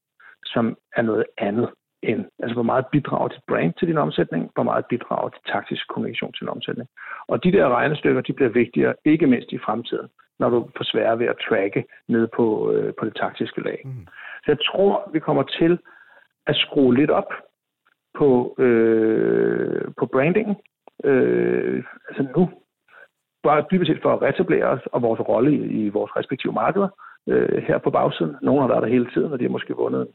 som 0.45 0.77
er 0.95 1.01
noget 1.01 1.25
andet 1.37 1.69
end, 2.03 2.25
altså 2.39 2.53
hvor 2.53 2.63
meget 2.63 2.85
bidrager 2.91 3.27
til 3.27 3.41
brand 3.47 3.73
til 3.79 3.87
din 3.87 3.97
omsætning, 3.97 4.51
hvor 4.53 4.63
meget 4.63 4.85
bidrager 4.85 5.29
til 5.29 5.41
taktisk 5.45 5.87
kommunikation 5.87 6.33
til 6.33 6.41
din 6.41 6.49
omsætning. 6.49 6.89
Og 7.27 7.43
de 7.43 7.51
der 7.51 7.69
regnestykker, 7.69 8.21
de 8.21 8.33
bliver 8.33 8.49
vigtigere, 8.49 8.93
ikke 9.05 9.27
mindst 9.27 9.51
i 9.51 9.57
fremtiden, 9.57 10.07
når 10.39 10.49
du 10.49 10.69
får 10.77 10.83
svære 10.83 11.19
ved 11.19 11.27
at 11.27 11.39
tracke 11.49 11.85
ned 12.07 12.27
på, 12.35 12.71
øh, 12.71 12.93
på 12.99 13.05
det 13.05 13.15
taktiske 13.15 13.61
lag. 13.63 13.81
Mm. 13.85 14.07
Så 14.43 14.47
jeg 14.47 14.57
tror, 14.71 15.09
vi 15.13 15.19
kommer 15.19 15.43
til 15.43 15.79
at 16.47 16.55
skrue 16.55 16.95
lidt 16.95 17.11
op 17.11 17.31
på, 18.17 18.55
øh, 18.57 19.81
på 19.97 20.05
brandingen. 20.05 20.55
Øh, 21.03 21.83
altså 22.09 22.27
nu, 22.37 22.49
bare 23.43 23.65
dybest 23.71 23.89
set 23.89 24.01
for 24.01 24.13
at 24.13 24.21
retablere 24.21 24.65
os 24.65 24.81
og 24.85 25.01
vores 25.01 25.19
rolle 25.19 25.51
i, 25.51 25.85
i 25.85 25.89
vores 25.89 26.15
respektive 26.15 26.53
markeder 26.53 26.89
øh, 27.27 27.63
her 27.63 27.77
på 27.77 27.89
bagsiden. 27.89 28.35
Nogle 28.41 28.61
har 28.61 28.67
været 28.67 28.83
der 28.83 28.89
hele 28.89 29.09
tiden, 29.13 29.31
og 29.33 29.39
de 29.39 29.43
har 29.43 29.51
måske 29.57 29.73
vundet 29.75 30.07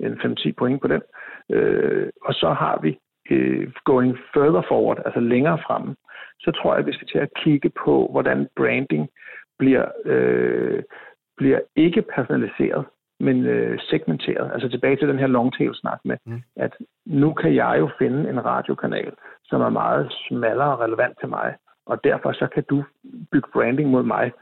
en 0.00 0.12
5-10 0.12 0.52
point 0.58 0.80
på 0.82 0.88
den. 0.88 1.02
Øh, 1.50 2.10
og 2.22 2.34
så 2.34 2.52
har 2.52 2.78
vi 2.82 2.98
øh, 3.30 3.72
going 3.84 4.18
further 4.34 4.62
forward, 4.68 5.02
altså 5.04 5.20
længere 5.20 5.58
frem, 5.66 5.94
så 6.40 6.50
tror 6.50 6.72
jeg, 6.72 6.80
at 6.80 6.86
vi 6.86 6.92
skal 6.92 7.08
til 7.08 7.18
at 7.18 7.34
kigge 7.36 7.70
på, 7.84 8.08
hvordan 8.10 8.48
branding 8.56 9.08
bliver, 9.58 9.86
øh, 10.04 10.82
bliver 11.36 11.60
ikke 11.76 12.02
personaliseret, 12.02 12.84
men 13.20 13.46
øh, 13.46 13.78
segmenteret. 13.80 14.50
Altså 14.52 14.68
tilbage 14.68 14.96
til 14.96 15.08
den 15.08 15.18
her 15.18 15.26
long 15.26 15.54
tail 15.58 15.74
snak 15.74 15.98
med, 16.04 16.16
mm. 16.26 16.42
at 16.56 16.72
nu 17.06 17.34
kan 17.34 17.54
jeg 17.54 17.76
jo 17.78 17.90
finde 17.98 18.30
en 18.30 18.44
radiokanal, 18.44 19.12
som 19.44 19.60
er 19.60 19.70
meget 19.70 20.12
smallere 20.28 20.72
og 20.72 20.80
relevant 20.80 21.18
til 21.20 21.28
mig, 21.28 21.54
og 21.86 22.04
derfor 22.04 22.32
så 22.32 22.46
kan 22.54 22.64
du 22.70 22.84
bygge 23.32 23.48
branding 23.52 23.90
mod 23.90 24.02
mig 24.02 24.32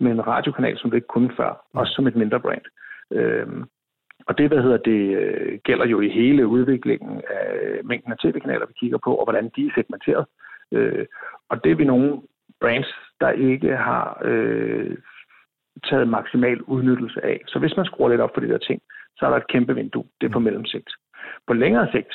med 0.00 0.12
en 0.12 0.26
radiokanal, 0.26 0.78
som 0.78 0.90
du 0.90 0.96
ikke 0.96 1.14
kunne 1.14 1.32
før, 1.36 1.50
mm. 1.74 1.78
også 1.78 1.92
som 1.92 2.06
et 2.06 2.16
mindre 2.16 2.40
brand. 2.40 2.62
Øhm, 3.12 3.64
og 4.26 4.38
det, 4.38 4.48
hvad 4.48 4.62
hedder 4.62 4.76
det, 4.76 5.16
øh, 5.16 5.58
gælder 5.64 5.86
jo 5.86 6.00
i 6.00 6.08
hele 6.08 6.46
udviklingen 6.46 7.22
af 7.30 7.80
mængden 7.84 8.12
af 8.12 8.18
tv-kanaler, 8.18 8.66
vi 8.66 8.72
kigger 8.80 8.98
på, 9.04 9.14
og 9.14 9.24
hvordan 9.24 9.50
de 9.56 9.66
er 9.66 9.70
segmenteret. 9.74 10.26
Øh, 10.72 11.06
og 11.48 11.64
det 11.64 11.72
er 11.72 11.76
vi 11.76 11.84
nogle 11.84 12.22
brands, 12.60 12.94
der 13.20 13.30
ikke 13.30 13.76
har 13.76 14.20
øh, 14.24 14.96
taget 15.84 16.08
maksimal 16.08 16.62
udnyttelse 16.62 17.24
af. 17.24 17.40
Så 17.46 17.58
hvis 17.58 17.76
man 17.76 17.86
skruer 17.86 18.08
lidt 18.08 18.20
op 18.20 18.30
for 18.34 18.40
de 18.40 18.48
der 18.48 18.58
ting, 18.58 18.82
så 19.16 19.26
er 19.26 19.30
der 19.30 19.36
et 19.36 19.48
kæmpe 19.48 19.74
vindue. 19.74 20.04
Det 20.20 20.26
er 20.26 20.32
på 20.32 20.38
mm. 20.38 20.44
mellemsigt. 20.44 20.90
På 21.46 21.52
længere 21.54 21.88
sigt, 21.92 22.14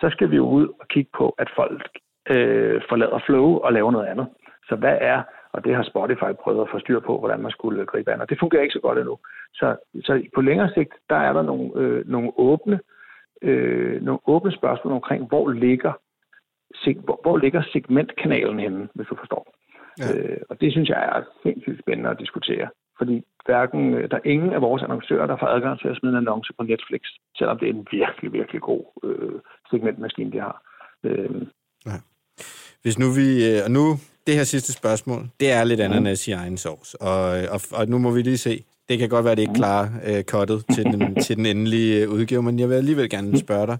så 0.00 0.08
skal 0.10 0.30
vi 0.30 0.36
jo 0.36 0.48
ud 0.48 0.68
og 0.80 0.88
kigge 0.88 1.10
på, 1.18 1.34
at 1.38 1.48
folk 1.56 1.88
øh, 2.30 2.82
forlader 2.88 3.18
flow 3.26 3.58
og 3.58 3.72
laver 3.72 3.90
noget 3.90 4.06
andet. 4.06 4.28
Så 4.68 4.76
hvad 4.76 4.98
er 5.00 5.22
og 5.54 5.64
det 5.64 5.74
har 5.76 5.82
Spotify 5.82 6.30
prøvet 6.42 6.62
at 6.62 6.70
få 6.72 6.78
styr 6.78 7.00
på, 7.00 7.18
hvordan 7.18 7.40
man 7.40 7.50
skulle 7.50 7.86
gribe 7.86 8.12
an. 8.12 8.20
Og 8.20 8.28
det 8.30 8.38
fungerer 8.40 8.62
ikke 8.62 8.78
så 8.78 8.86
godt 8.86 8.98
endnu. 8.98 9.18
Så, 9.54 9.76
så 10.06 10.22
på 10.34 10.40
længere 10.40 10.70
sigt, 10.74 10.92
der 11.10 11.16
er 11.16 11.32
der 11.32 11.42
nogle, 11.42 11.66
øh, 11.80 12.08
nogle, 12.08 12.30
åbne, 12.36 12.80
øh, 13.42 14.02
nogle 14.02 14.20
åbne 14.26 14.52
spørgsmål 14.52 14.94
omkring, 14.94 15.26
hvor 15.28 15.50
ligger, 15.50 15.92
seg, 16.74 16.96
hvor, 17.04 17.18
hvor 17.22 17.36
ligger 17.36 17.62
segmentkanalen 17.72 18.58
henne, 18.58 18.88
hvis 18.94 19.06
du 19.06 19.16
forstår. 19.16 19.44
Ja. 19.98 20.06
Øh, 20.14 20.40
og 20.50 20.60
det 20.60 20.72
synes 20.72 20.88
jeg 20.88 21.00
er 21.12 21.22
sindssygt 21.42 21.80
spændende 21.82 22.10
at 22.10 22.18
diskutere. 22.18 22.68
Fordi 22.98 23.24
hverken, 23.46 23.94
øh, 23.94 24.10
der 24.10 24.16
er 24.16 24.30
ingen 24.34 24.52
af 24.52 24.60
vores 24.60 24.82
annoncører, 24.82 25.26
der 25.26 25.36
får 25.40 25.46
adgang 25.46 25.80
til 25.80 25.88
at 25.88 25.96
smide 25.96 26.12
en 26.12 26.22
annonce 26.22 26.52
på 26.58 26.62
Netflix, 26.62 27.02
selvom 27.38 27.58
det 27.58 27.66
er 27.68 27.72
en 27.72 27.86
virkelig, 27.92 28.32
virkelig 28.32 28.60
god 28.60 28.84
øh, 29.04 29.40
segmentmaskine, 29.70 30.32
de 30.32 30.40
har. 30.40 30.56
Øh, 31.04 31.42
ja. 31.86 31.96
Hvis 32.82 32.98
nu 32.98 33.06
vi, 33.20 33.28
øh, 33.50 33.60
og 33.66 33.70
nu 33.78 33.86
det 34.26 34.34
her 34.34 34.44
sidste 34.44 34.72
spørgsmål, 34.72 35.28
det 35.40 35.50
er 35.50 35.64
lidt 35.64 35.80
ananas 35.80 36.28
i 36.28 36.30
egen 36.30 36.58
sovs. 36.58 36.94
Og, 36.94 37.24
og, 37.24 37.60
og 37.70 37.88
nu 37.88 37.98
må 37.98 38.10
vi 38.10 38.22
lige 38.22 38.38
se. 38.38 38.64
Det 38.88 38.98
kan 38.98 39.08
godt 39.08 39.24
være, 39.24 39.34
det 39.34 39.42
ikke 39.42 39.54
klarer 39.54 39.88
uh, 40.08 40.22
kottet 40.22 40.64
til 40.74 40.84
den, 40.84 41.14
til 41.24 41.36
den 41.36 41.46
endelige 41.46 42.08
uh, 42.08 42.14
udgave, 42.14 42.42
men 42.42 42.58
jeg 42.58 42.68
vil 42.68 42.74
alligevel 42.74 43.10
gerne 43.10 43.38
spørge 43.38 43.66
dig. 43.66 43.78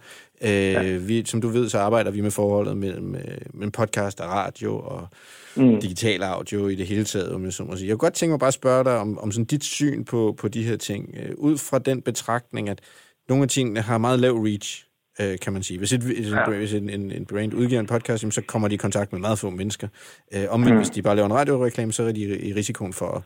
Uh, 0.96 1.08
vi, 1.08 1.24
som 1.26 1.40
du 1.40 1.48
ved, 1.48 1.68
så 1.68 1.78
arbejder 1.78 2.10
vi 2.10 2.20
med 2.20 2.30
forholdet 2.30 2.76
mellem, 2.76 3.14
uh, 3.14 3.54
mellem 3.54 3.72
podcast 3.72 4.20
og 4.20 4.28
radio 4.28 4.78
og 4.78 5.08
mm. 5.56 5.80
digital 5.80 6.22
audio 6.22 6.68
i 6.68 6.74
det 6.74 6.86
hele 6.86 7.04
taget, 7.04 7.32
om 7.32 7.44
jeg 7.44 7.52
så 7.52 7.64
må 7.64 7.76
sige. 7.76 7.88
Jeg 7.88 7.92
kunne 7.92 8.06
godt 8.06 8.14
tænke 8.14 8.30
mig 8.30 8.38
bare 8.38 8.48
at 8.48 8.54
spørge 8.54 8.84
dig 8.84 8.98
om, 8.98 9.18
om 9.18 9.32
sådan 9.32 9.44
dit 9.44 9.64
syn 9.64 10.04
på, 10.04 10.34
på 10.38 10.48
de 10.48 10.62
her 10.62 10.76
ting. 10.76 11.14
Uh, 11.14 11.44
ud 11.44 11.58
fra 11.58 11.78
den 11.78 12.02
betragtning, 12.02 12.68
at 12.68 12.80
nogle 13.28 13.42
af 13.42 13.48
tingene 13.48 13.80
har 13.80 13.98
meget 13.98 14.20
lav 14.20 14.32
reach 14.32 14.86
øh, 15.20 15.38
kan 15.38 15.52
man 15.52 15.62
sige. 15.62 15.78
Hvis, 15.78 15.92
et, 15.92 16.30
ja. 16.30 16.50
hvis 16.50 16.74
en, 16.74 16.90
en, 16.90 17.12
en 17.12 17.26
brand 17.26 17.54
udgiver 17.54 17.80
en 17.80 17.86
podcast, 17.86 18.22
jamen, 18.22 18.32
så 18.32 18.42
kommer 18.42 18.68
de 18.68 18.74
i 18.74 18.78
kontakt 18.78 19.12
med 19.12 19.20
meget 19.20 19.38
få 19.38 19.50
mennesker. 19.50 19.88
Øh, 20.34 20.44
omvendt, 20.48 20.74
mm. 20.74 20.78
hvis 20.78 20.90
de 20.90 21.02
bare 21.02 21.16
laver 21.16 21.26
en 21.26 21.34
radioreklame, 21.34 21.92
så 21.92 22.02
er 22.02 22.12
de 22.12 22.20
i 22.20 22.52
risikoen 22.52 22.92
for 22.92 23.06
at 23.06 23.22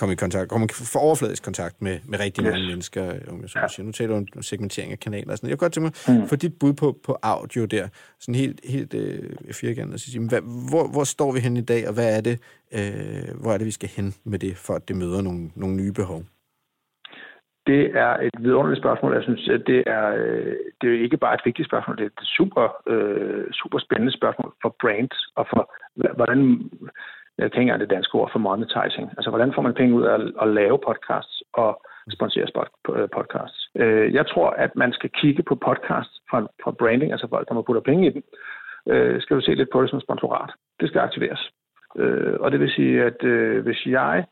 komme 0.00 0.12
i 0.12 0.16
kontakt, 0.16 0.48
komme 0.48 0.68
for 0.72 0.98
overfladisk 0.98 1.42
kontakt 1.42 1.82
med, 1.82 1.98
med 2.04 2.20
rigtig 2.20 2.44
yes. 2.44 2.50
mange 2.50 2.66
mennesker. 2.66 3.02
Om 3.28 3.40
jeg 3.40 3.50
så 3.50 3.58
ja. 3.78 3.82
Nu 3.82 3.92
taler 3.92 4.14
du 4.14 4.24
om 4.36 4.42
segmentering 4.42 4.92
af 4.92 5.00
kanaler 5.00 5.32
og 5.32 5.38
sådan 5.38 5.50
Jeg 5.50 5.58
kan 5.58 5.64
godt 5.64 5.72
tænke 5.72 5.92
mig, 6.08 6.20
mm. 6.20 6.28
for 6.28 6.36
dit 6.36 6.58
bud 6.58 6.72
på, 6.72 6.98
på 7.04 7.18
audio 7.22 7.64
der, 7.64 7.88
sådan 8.20 8.34
helt, 8.34 8.60
helt 8.64 8.94
øh, 8.94 9.30
firkantet, 9.52 9.94
at 9.94 10.00
sige, 10.00 10.20
hvad, 10.20 10.40
hvor, 10.70 10.88
hvor 10.88 11.04
står 11.04 11.32
vi 11.32 11.40
hen 11.40 11.56
i 11.56 11.60
dag, 11.60 11.88
og 11.88 11.94
hvad 11.94 12.16
er 12.16 12.20
det, 12.20 12.38
øh, 12.72 13.40
hvor 13.40 13.52
er 13.52 13.58
det, 13.58 13.66
vi 13.66 13.70
skal 13.70 13.88
hen 13.88 14.14
med 14.24 14.38
det, 14.38 14.56
for 14.56 14.74
at 14.74 14.88
det 14.88 14.96
møder 14.96 15.20
nogle, 15.20 15.50
nogle 15.54 15.76
nye 15.76 15.92
behov? 15.92 16.24
Det 17.70 17.82
er 18.04 18.12
et 18.26 18.36
vidunderligt 18.44 18.82
spørgsmål. 18.82 19.14
Jeg 19.14 19.22
synes, 19.22 19.48
at 19.48 19.62
det 19.66 19.82
er, 19.86 20.06
øh, 20.22 20.56
det 20.80 20.86
er 20.88 21.02
ikke 21.04 21.16
bare 21.16 21.34
et 21.34 21.44
vigtigt 21.44 21.68
spørgsmål, 21.68 21.96
det 21.96 22.04
er 22.04 22.12
et 22.20 22.28
super, 22.38 22.64
øh, 22.92 23.44
super 23.52 23.78
spændende 23.78 24.12
spørgsmål 24.12 24.52
for 24.62 24.76
brands 24.80 25.18
og 25.36 25.46
for, 25.50 25.62
hvordan, 26.18 26.40
jeg 27.38 27.52
tænker 27.52 27.76
det 27.76 27.90
danske 27.90 28.14
ord 28.14 28.30
for 28.32 28.38
monetizing. 28.38 29.06
Altså, 29.16 29.30
hvordan 29.30 29.52
får 29.54 29.62
man 29.62 29.74
penge 29.74 29.94
ud 29.94 30.04
af 30.12 30.16
at 30.42 30.48
lave 30.48 30.78
podcasts 30.88 31.42
og 31.52 31.70
sponsere 32.16 32.46
øh, 32.96 33.08
podcasts? 33.16 33.60
Jeg 34.18 34.26
tror, 34.26 34.50
at 34.50 34.72
man 34.76 34.92
skal 34.92 35.10
kigge 35.20 35.42
på 35.42 35.54
podcasts 35.54 36.14
fra, 36.30 36.38
fra 36.62 36.70
branding, 36.80 37.12
altså 37.12 37.26
folk, 37.28 37.48
der 37.48 37.54
må 37.54 37.62
putte 37.62 37.88
penge 37.90 38.06
i 38.06 38.12
dem. 38.14 38.22
Skal 39.20 39.36
du 39.36 39.40
se 39.40 39.54
lidt 39.54 39.72
på 39.72 39.82
det 39.82 39.90
som 39.90 40.00
sponsorat. 40.00 40.50
Det 40.80 40.88
skal 40.88 41.00
aktiveres. 41.00 41.42
Og 42.40 42.52
det 42.52 42.60
vil 42.60 42.70
sige, 42.70 43.02
at 43.02 43.20
hvis 43.62 43.86
jeg 43.86 44.24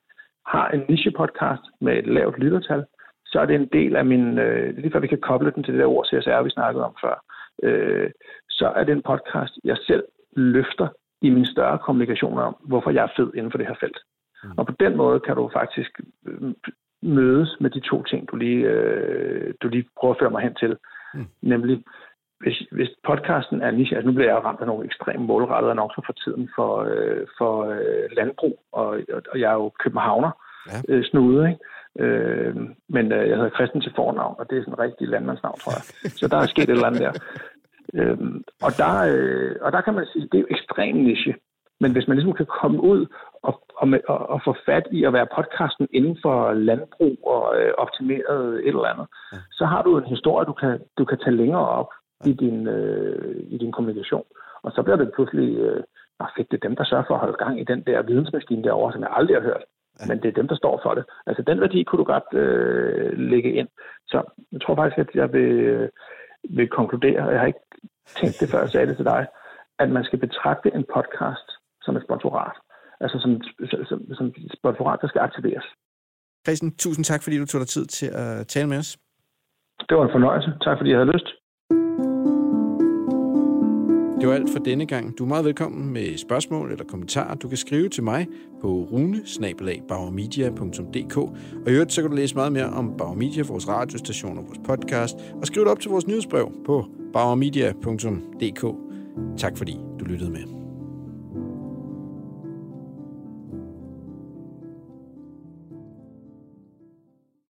har 0.46 0.68
en 0.68 0.82
niche-podcast 0.88 1.64
med 1.80 1.98
et 1.98 2.06
lavt 2.06 2.38
lyttertal, 2.38 2.84
så 3.32 3.40
er 3.40 3.46
det 3.46 3.54
en 3.54 3.68
del 3.72 3.96
af 3.96 4.04
min, 4.04 4.38
øh, 4.38 4.76
lige 4.76 4.92
før 4.92 5.00
vi 5.00 5.06
kan 5.06 5.20
koble 5.20 5.50
den 5.50 5.62
til 5.62 5.74
det 5.74 5.80
der 5.80 5.86
ord 5.86 6.06
CSR, 6.06 6.42
vi 6.42 6.50
snakkede 6.50 6.84
om 6.84 6.94
før, 7.00 7.24
øh, 7.62 8.10
så 8.50 8.66
er 8.76 8.84
det 8.84 8.92
en 8.92 9.02
podcast, 9.02 9.58
jeg 9.64 9.76
selv 9.86 10.04
løfter 10.36 10.88
i 11.22 11.30
min 11.30 11.46
større 11.46 11.78
kommunikation 11.78 12.38
om, 12.38 12.56
hvorfor 12.60 12.90
jeg 12.90 13.04
er 13.04 13.12
fed 13.16 13.30
inden 13.34 13.50
for 13.50 13.58
det 13.58 13.66
her 13.66 13.74
felt. 13.80 13.98
Mm. 14.44 14.50
Og 14.56 14.66
på 14.66 14.72
den 14.80 14.96
måde 14.96 15.20
kan 15.20 15.36
du 15.36 15.50
faktisk 15.52 16.00
øh, 16.26 16.54
mødes 17.02 17.56
med 17.60 17.70
de 17.70 17.80
to 17.80 18.02
ting, 18.02 18.28
du 18.30 18.36
lige, 18.36 18.66
øh, 18.66 19.54
du 19.62 19.68
lige 19.68 19.88
prøver 20.00 20.14
at 20.14 20.20
føre 20.20 20.30
mig 20.30 20.42
hen 20.42 20.54
til. 20.54 20.76
Mm. 21.14 21.26
Nemlig, 21.42 21.84
hvis, 22.40 22.58
hvis 22.72 22.88
podcasten 23.06 23.62
er 23.62 23.70
niche, 23.70 23.96
altså 23.96 24.08
nu 24.08 24.14
bliver 24.14 24.32
jeg 24.34 24.44
ramt 24.44 24.60
af 24.60 24.66
nogle 24.66 24.84
ekstremt 24.84 25.20
målrettede 25.20 25.70
annoncer 25.70 26.02
for 26.06 26.12
tiden 26.12 26.50
for, 26.56 26.72
øh, 26.90 27.26
for 27.38 27.64
øh, 27.64 28.08
landbrug, 28.12 28.64
og, 28.72 28.86
og 29.32 29.40
jeg 29.40 29.50
er 29.50 29.54
jo 29.54 29.72
københavner 29.84 30.30
ja. 30.66 30.80
øh, 30.88 31.04
snude, 31.04 31.48
ikke? 31.48 31.64
Øh, 31.98 32.56
men 32.88 33.12
øh, 33.12 33.28
jeg 33.28 33.36
hedder 33.36 33.56
Christian 33.56 33.82
til 33.82 33.92
fornavn, 33.96 34.34
og 34.38 34.50
det 34.50 34.58
er 34.58 34.62
sådan 34.62 34.74
en 34.74 34.78
rigtig 34.86 35.08
landmandsnavn, 35.08 35.58
tror 35.58 35.72
jeg. 35.78 36.10
Så 36.20 36.28
der 36.28 36.36
er 36.36 36.46
sket 36.46 36.68
et 36.68 36.70
eller 36.70 36.86
andet 36.86 37.00
der. 37.00 37.14
Øh, 37.94 38.18
og, 38.66 38.72
der 38.80 38.92
øh, 39.12 39.56
og 39.60 39.72
der 39.72 39.80
kan 39.80 39.94
man 39.94 40.06
sige, 40.12 40.28
det 40.32 40.38
er 40.38 40.44
jo 40.46 40.54
ekstremt 40.56 41.04
niche. 41.04 41.34
Men 41.80 41.92
hvis 41.92 42.08
man 42.08 42.16
ligesom 42.16 42.32
kan 42.32 42.46
komme 42.60 42.80
ud 42.80 43.06
og, 43.42 43.62
og, 43.76 43.88
med, 43.88 44.00
og, 44.08 44.30
og 44.30 44.40
få 44.44 44.56
fat 44.66 44.86
i 44.90 45.04
at 45.04 45.12
være 45.12 45.34
podcasten 45.36 45.88
inden 45.92 46.18
for 46.22 46.52
landbrug 46.52 47.16
og 47.26 47.60
øh, 47.60 47.72
optimeret 47.78 48.54
et 48.54 48.68
eller 48.68 48.92
andet, 48.92 49.06
ja. 49.32 49.38
så 49.52 49.64
har 49.64 49.82
du 49.82 49.98
en 49.98 50.04
historie, 50.14 50.46
du 50.46 50.52
kan, 50.52 50.80
du 50.98 51.04
kan 51.04 51.18
tage 51.18 51.36
længere 51.36 51.68
op 51.68 51.90
ja. 52.24 52.30
i, 52.30 52.32
din, 52.32 52.66
øh, 52.66 53.36
i 53.54 53.58
din 53.58 53.72
kommunikation. 53.72 54.24
Og 54.62 54.72
så 54.72 54.82
bliver 54.82 54.96
det 54.96 55.12
pludselig, 55.14 55.58
øh, 55.58 55.82
fedt, 56.36 56.50
det 56.50 56.56
er 56.56 56.68
dem, 56.68 56.76
der 56.76 56.84
sørger 56.84 57.04
for 57.06 57.14
at 57.14 57.20
holde 57.20 57.38
gang 57.44 57.60
i 57.60 57.64
den 57.64 57.80
der 57.86 58.02
vidensmaskine 58.02 58.64
derovre, 58.64 58.92
som 58.92 59.02
jeg 59.02 59.10
aldrig 59.12 59.36
har 59.36 59.42
hørt. 59.42 59.64
Ja. 60.00 60.06
Men 60.08 60.16
det 60.22 60.28
er 60.28 60.40
dem, 60.40 60.48
der 60.48 60.56
står 60.56 60.80
for 60.84 60.94
det. 60.94 61.04
Altså 61.26 61.42
den 61.42 61.60
værdi 61.60 61.82
kunne 61.82 61.98
du 61.98 62.04
godt 62.04 62.28
øh, 62.32 63.18
lægge 63.18 63.52
ind. 63.52 63.68
Så 64.06 64.18
jeg 64.52 64.60
tror 64.60 64.74
faktisk, 64.76 64.98
at 64.98 65.10
jeg 65.14 65.32
vil, 65.32 65.50
øh, 65.72 65.88
vil 66.56 66.68
konkludere, 66.68 67.20
og 67.26 67.32
jeg 67.32 67.40
har 67.40 67.46
ikke 67.46 67.66
tænkt 68.20 68.40
det, 68.40 68.50
før 68.50 68.60
jeg 68.60 68.70
sagde 68.70 68.86
det 68.86 68.96
til 68.96 69.04
dig, 69.04 69.26
at 69.78 69.90
man 69.90 70.04
skal 70.04 70.18
betragte 70.18 70.68
en 70.74 70.84
podcast 70.94 71.48
som 71.82 71.96
et 71.96 72.02
sponsorat. 72.02 72.56
Altså 73.00 73.16
som, 73.18 73.30
som, 73.88 74.14
som 74.14 74.26
et 74.26 74.54
sponsorat, 74.58 74.98
der 75.02 75.08
skal 75.08 75.20
aktiveres. 75.20 75.66
Christian, 76.46 76.70
tusind 76.76 77.04
tak, 77.04 77.22
fordi 77.22 77.38
du 77.38 77.46
tog 77.46 77.60
dig 77.60 77.68
tid 77.68 77.86
til 77.86 78.08
at 78.22 78.46
tale 78.46 78.68
med 78.68 78.78
os. 78.78 78.98
Det 79.88 79.96
var 79.96 80.04
en 80.04 80.16
fornøjelse. 80.16 80.50
Tak, 80.66 80.78
fordi 80.78 80.90
jeg 80.90 80.98
havde 80.98 81.12
lyst. 81.12 81.28
Det 84.20 84.28
var 84.28 84.34
alt 84.34 84.50
for 84.50 84.58
denne 84.58 84.86
gang. 84.86 85.18
Du 85.18 85.24
er 85.24 85.28
meget 85.28 85.44
velkommen 85.44 85.92
med 85.92 86.16
spørgsmål 86.16 86.72
eller 86.72 86.84
kommentarer. 86.84 87.34
Du 87.34 87.48
kan 87.48 87.56
skrive 87.56 87.88
til 87.88 88.02
mig 88.02 88.26
på 88.60 88.68
runesnabelagbauermedia.dk 88.68 91.16
og 91.16 91.36
i 91.66 91.70
øvrigt 91.70 91.92
så 91.92 92.00
kan 92.00 92.10
du 92.10 92.16
læse 92.16 92.34
meget 92.34 92.52
mere 92.52 92.66
om 92.66 92.94
Bauer 92.98 93.14
Media, 93.14 93.42
vores 93.42 93.68
radiostation 93.68 94.38
og 94.38 94.44
vores 94.44 94.58
podcast, 94.64 95.16
og 95.40 95.46
skriv 95.46 95.62
det 95.62 95.70
op 95.70 95.80
til 95.80 95.90
vores 95.90 96.06
nyhedsbrev 96.06 96.52
på 96.66 96.84
bauermedia.dk. 97.12 98.64
Tak 99.38 99.56
fordi 99.56 99.76
du 100.00 100.04
lyttede 100.04 100.30
med. 100.30 100.57